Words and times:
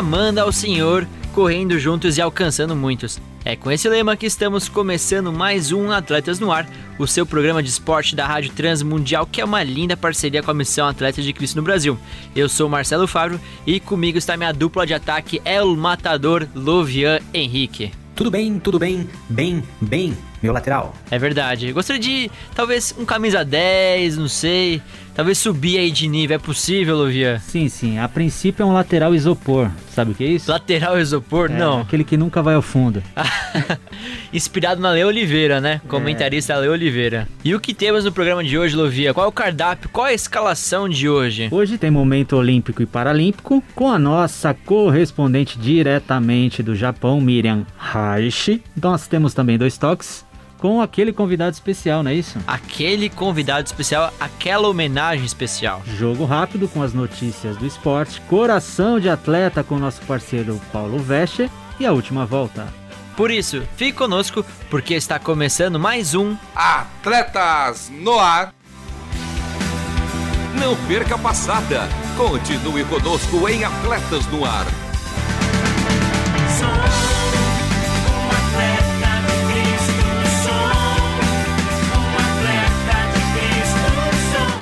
Amando 0.00 0.40
ao 0.40 0.50
Senhor, 0.50 1.06
correndo 1.34 1.78
juntos 1.78 2.16
e 2.16 2.22
alcançando 2.22 2.74
muitos. 2.74 3.20
É 3.44 3.54
com 3.54 3.70
esse 3.70 3.86
lema 3.86 4.16
que 4.16 4.24
estamos 4.24 4.66
começando 4.66 5.30
mais 5.30 5.72
um 5.72 5.90
Atletas 5.92 6.40
no 6.40 6.50
Ar, 6.50 6.66
o 6.98 7.06
seu 7.06 7.26
programa 7.26 7.62
de 7.62 7.68
esporte 7.68 8.16
da 8.16 8.26
Rádio 8.26 8.50
Transmundial, 8.52 9.26
que 9.26 9.42
é 9.42 9.44
uma 9.44 9.62
linda 9.62 9.98
parceria 9.98 10.42
com 10.42 10.50
a 10.50 10.54
Missão 10.54 10.88
Atletas 10.88 11.22
de 11.22 11.34
Cristo 11.34 11.56
no 11.56 11.62
Brasil. 11.62 11.98
Eu 12.34 12.48
sou 12.48 12.66
Marcelo 12.66 13.06
Fábio 13.06 13.38
e 13.66 13.78
comigo 13.78 14.16
está 14.16 14.38
minha 14.38 14.52
dupla 14.52 14.86
de 14.86 14.94
ataque, 14.94 15.42
El 15.44 15.76
Matador 15.76 16.48
Lovian 16.54 17.20
Henrique. 17.34 17.92
Tudo 18.14 18.30
bem, 18.30 18.58
tudo 18.58 18.78
bem, 18.78 19.06
bem, 19.28 19.62
bem, 19.82 20.16
meu 20.42 20.54
lateral. 20.54 20.94
É 21.10 21.18
verdade. 21.18 21.72
Gostaria 21.72 22.00
de, 22.00 22.30
talvez, 22.54 22.94
um 22.98 23.04
camisa 23.04 23.44
10, 23.44 24.16
não 24.16 24.28
sei. 24.28 24.80
Talvez 25.14 25.38
subir 25.38 25.78
aí 25.78 25.90
de 25.90 26.08
nível. 26.08 26.36
É 26.36 26.38
possível, 26.38 26.96
Lovia? 26.96 27.40
Sim, 27.40 27.68
sim. 27.68 27.98
A 27.98 28.08
princípio 28.08 28.62
é 28.62 28.66
um 28.66 28.72
lateral 28.72 29.14
isopor. 29.14 29.70
Sabe 29.90 30.12
o 30.12 30.14
que 30.14 30.24
é 30.24 30.28
isso? 30.28 30.50
Lateral 30.50 30.98
isopor? 30.98 31.50
É, 31.50 31.58
não. 31.58 31.80
Aquele 31.80 32.04
que 32.04 32.16
nunca 32.16 32.42
vai 32.42 32.54
ao 32.54 32.62
fundo. 32.62 33.02
Inspirado 34.32 34.80
na 34.80 34.90
Leo 34.90 35.08
Oliveira, 35.08 35.60
né? 35.60 35.80
Comentarista 35.88 36.54
é. 36.54 36.68
Oliveira. 36.68 37.28
E 37.44 37.54
o 37.54 37.60
que 37.60 37.74
temos 37.74 38.04
no 38.04 38.12
programa 38.12 38.44
de 38.44 38.56
hoje, 38.56 38.76
Lovia? 38.76 39.12
Qual 39.12 39.26
é 39.26 39.28
o 39.28 39.32
cardápio? 39.32 39.90
Qual 39.90 40.06
é 40.06 40.10
a 40.10 40.14
escalação 40.14 40.88
de 40.88 41.08
hoje? 41.08 41.48
Hoje 41.50 41.76
tem 41.76 41.90
momento 41.90 42.36
olímpico 42.36 42.82
e 42.82 42.86
paralímpico 42.86 43.62
com 43.74 43.88
a 43.88 43.98
nossa 43.98 44.54
correspondente 44.54 45.58
diretamente 45.58 46.62
do 46.62 46.74
Japão, 46.74 47.20
Miriam 47.20 47.66
Haishi. 47.78 48.62
Nós 48.80 49.06
temos 49.06 49.34
também 49.34 49.58
dois 49.58 49.76
toques 49.76 50.24
com 50.60 50.80
aquele 50.80 51.12
convidado 51.12 51.54
especial, 51.54 52.02
não 52.02 52.10
é 52.10 52.14
isso? 52.14 52.38
Aquele 52.46 53.08
convidado 53.08 53.66
especial, 53.66 54.12
aquela 54.20 54.68
homenagem 54.68 55.24
especial. 55.24 55.82
Jogo 55.96 56.24
rápido 56.24 56.68
com 56.68 56.82
as 56.82 56.92
notícias 56.92 57.56
do 57.56 57.66
esporte, 57.66 58.20
coração 58.22 59.00
de 59.00 59.08
atleta 59.08 59.64
com 59.64 59.78
nosso 59.78 60.02
parceiro 60.02 60.60
Paulo 60.70 60.98
Vescher 60.98 61.48
e 61.78 61.86
a 61.86 61.92
última 61.92 62.26
volta. 62.26 62.68
Por 63.16 63.30
isso, 63.30 63.62
fique 63.76 63.92
conosco 63.92 64.44
porque 64.68 64.94
está 64.94 65.18
começando 65.18 65.78
mais 65.78 66.14
um 66.14 66.36
Atletas 66.54 67.90
no 67.90 68.18
Ar. 68.18 68.54
Não 70.58 70.76
perca 70.86 71.14
a 71.14 71.18
passada. 71.18 71.88
Continue 72.16 72.84
conosco 72.84 73.48
em 73.48 73.64
Atletas 73.64 74.26
no 74.26 74.44
Ar. 74.44 74.66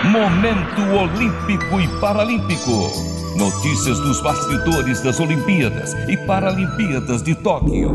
Momento 0.05 0.81
Olímpico 0.81 1.81
e 1.81 1.87
Paralímpico. 2.01 3.12
Notícias 3.37 3.99
dos 4.01 4.21
bastidores 4.21 5.01
das 5.01 5.19
Olimpíadas 5.19 5.95
e 6.07 6.19
Paralimpíadas 6.27 7.23
de 7.23 7.35
Tóquio. 7.35 7.91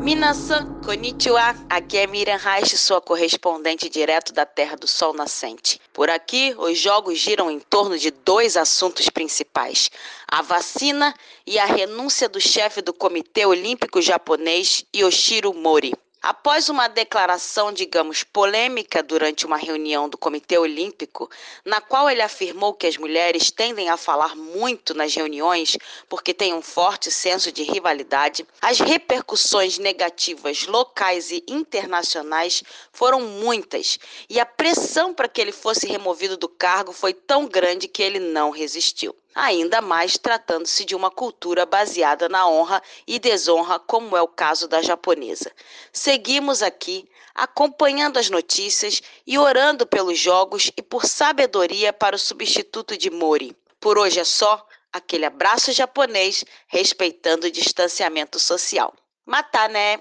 Minasan, 0.00 0.80
konnichiwa. 0.84 1.54
Aqui 1.68 1.98
é 1.98 2.08
Miriam 2.08 2.36
Reich, 2.36 2.76
sua 2.76 3.00
correspondente 3.00 3.88
direto 3.88 4.32
da 4.32 4.44
Terra 4.44 4.74
do 4.74 4.88
Sol 4.88 5.14
Nascente. 5.14 5.80
Por 5.92 6.10
aqui, 6.10 6.52
os 6.58 6.76
jogos 6.76 7.18
giram 7.20 7.48
em 7.48 7.60
torno 7.60 7.96
de 7.96 8.10
dois 8.10 8.56
assuntos 8.56 9.08
principais: 9.08 9.88
a 10.26 10.42
vacina 10.42 11.14
e 11.46 11.56
a 11.56 11.66
renúncia 11.66 12.28
do 12.28 12.40
chefe 12.40 12.82
do 12.82 12.92
Comitê 12.92 13.46
Olímpico 13.46 14.02
Japonês, 14.02 14.84
Yoshiro 14.92 15.54
Mori. 15.54 15.92
Após 16.22 16.68
uma 16.68 16.86
declaração, 16.86 17.72
digamos, 17.72 18.22
polêmica 18.22 19.02
durante 19.02 19.46
uma 19.46 19.56
reunião 19.56 20.06
do 20.06 20.18
Comitê 20.18 20.58
Olímpico, 20.58 21.30
na 21.64 21.80
qual 21.80 22.10
ele 22.10 22.20
afirmou 22.20 22.74
que 22.74 22.86
as 22.86 22.98
mulheres 22.98 23.50
tendem 23.50 23.88
a 23.88 23.96
falar 23.96 24.36
muito 24.36 24.92
nas 24.92 25.14
reuniões 25.14 25.78
porque 26.10 26.34
têm 26.34 26.52
um 26.52 26.60
forte 26.60 27.10
senso 27.10 27.50
de 27.50 27.62
rivalidade, 27.62 28.46
as 28.60 28.78
repercussões 28.80 29.78
negativas 29.78 30.66
locais 30.66 31.30
e 31.30 31.42
internacionais 31.48 32.62
foram 32.92 33.22
muitas 33.22 33.98
e 34.28 34.38
a 34.38 34.44
pressão 34.44 35.14
para 35.14 35.26
que 35.26 35.40
ele 35.40 35.52
fosse 35.52 35.86
removido 35.86 36.36
do 36.36 36.50
cargo 36.50 36.92
foi 36.92 37.14
tão 37.14 37.46
grande 37.46 37.88
que 37.88 38.02
ele 38.02 38.18
não 38.18 38.50
resistiu 38.50 39.16
ainda 39.34 39.80
mais 39.80 40.18
tratando-se 40.18 40.84
de 40.84 40.94
uma 40.94 41.10
cultura 41.10 41.64
baseada 41.64 42.28
na 42.28 42.48
honra 42.48 42.82
e 43.06 43.18
desonra, 43.18 43.78
como 43.78 44.16
é 44.16 44.22
o 44.22 44.28
caso 44.28 44.66
da 44.66 44.82
japonesa. 44.82 45.50
Seguimos 45.92 46.62
aqui 46.62 47.08
acompanhando 47.34 48.18
as 48.18 48.28
notícias 48.28 49.02
e 49.26 49.38
orando 49.38 49.86
pelos 49.86 50.18
jogos 50.18 50.70
e 50.76 50.82
por 50.82 51.06
sabedoria 51.06 51.92
para 51.92 52.16
o 52.16 52.18
substituto 52.18 52.96
de 52.96 53.10
Mori. 53.10 53.56
Por 53.80 53.98
hoje 53.98 54.20
é 54.20 54.24
só 54.24 54.66
aquele 54.92 55.24
abraço 55.24 55.72
japonês 55.72 56.44
respeitando 56.66 57.46
o 57.46 57.50
distanciamento 57.50 58.38
social. 58.38 58.92
Matar, 59.24 59.68
né? 59.68 60.00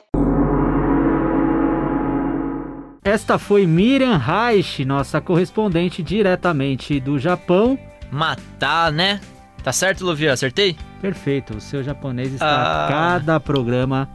Esta 3.04 3.40
foi 3.40 3.66
Miriam 3.66 4.18
Reich, 4.18 4.84
nossa 4.84 5.22
correspondente 5.22 6.04
diretamente 6.04 7.00
do 7.00 7.18
Japão 7.18 7.80
matar, 8.12 8.92
né? 8.92 9.20
Tá 9.64 9.72
certo, 9.72 10.06
Luvian? 10.06 10.34
Acertei? 10.34 10.76
Perfeito. 11.02 11.58
O 11.58 11.62
seu 11.62 11.84
japonês 11.84 12.34
está 12.34 12.48
ah. 12.48 12.86
a 12.86 12.90
cada 12.90 13.40
programa 13.40 14.10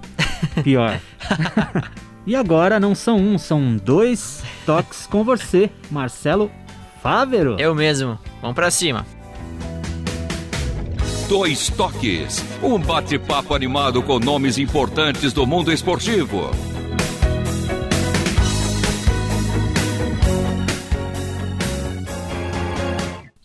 pior. 0.62 0.98
e 2.26 2.34
agora 2.34 2.80
não 2.80 2.94
são 2.94 3.18
um, 3.18 3.38
são 3.38 3.76
dois 3.76 4.42
toques 4.64 5.06
com 5.06 5.22
você, 5.22 5.70
Marcelo 5.90 6.50
Fávero. 7.02 7.56
Eu 7.58 7.74
mesmo. 7.74 8.18
Vamos 8.40 8.54
pra 8.54 8.70
cima. 8.70 9.06
Dois 11.28 11.68
toques. 11.70 12.44
Um 12.62 12.78
bate-papo 12.78 13.54
animado 13.54 14.02
com 14.02 14.18
nomes 14.18 14.58
importantes 14.58 15.32
do 15.32 15.46
mundo 15.46 15.72
esportivo. 15.72 16.50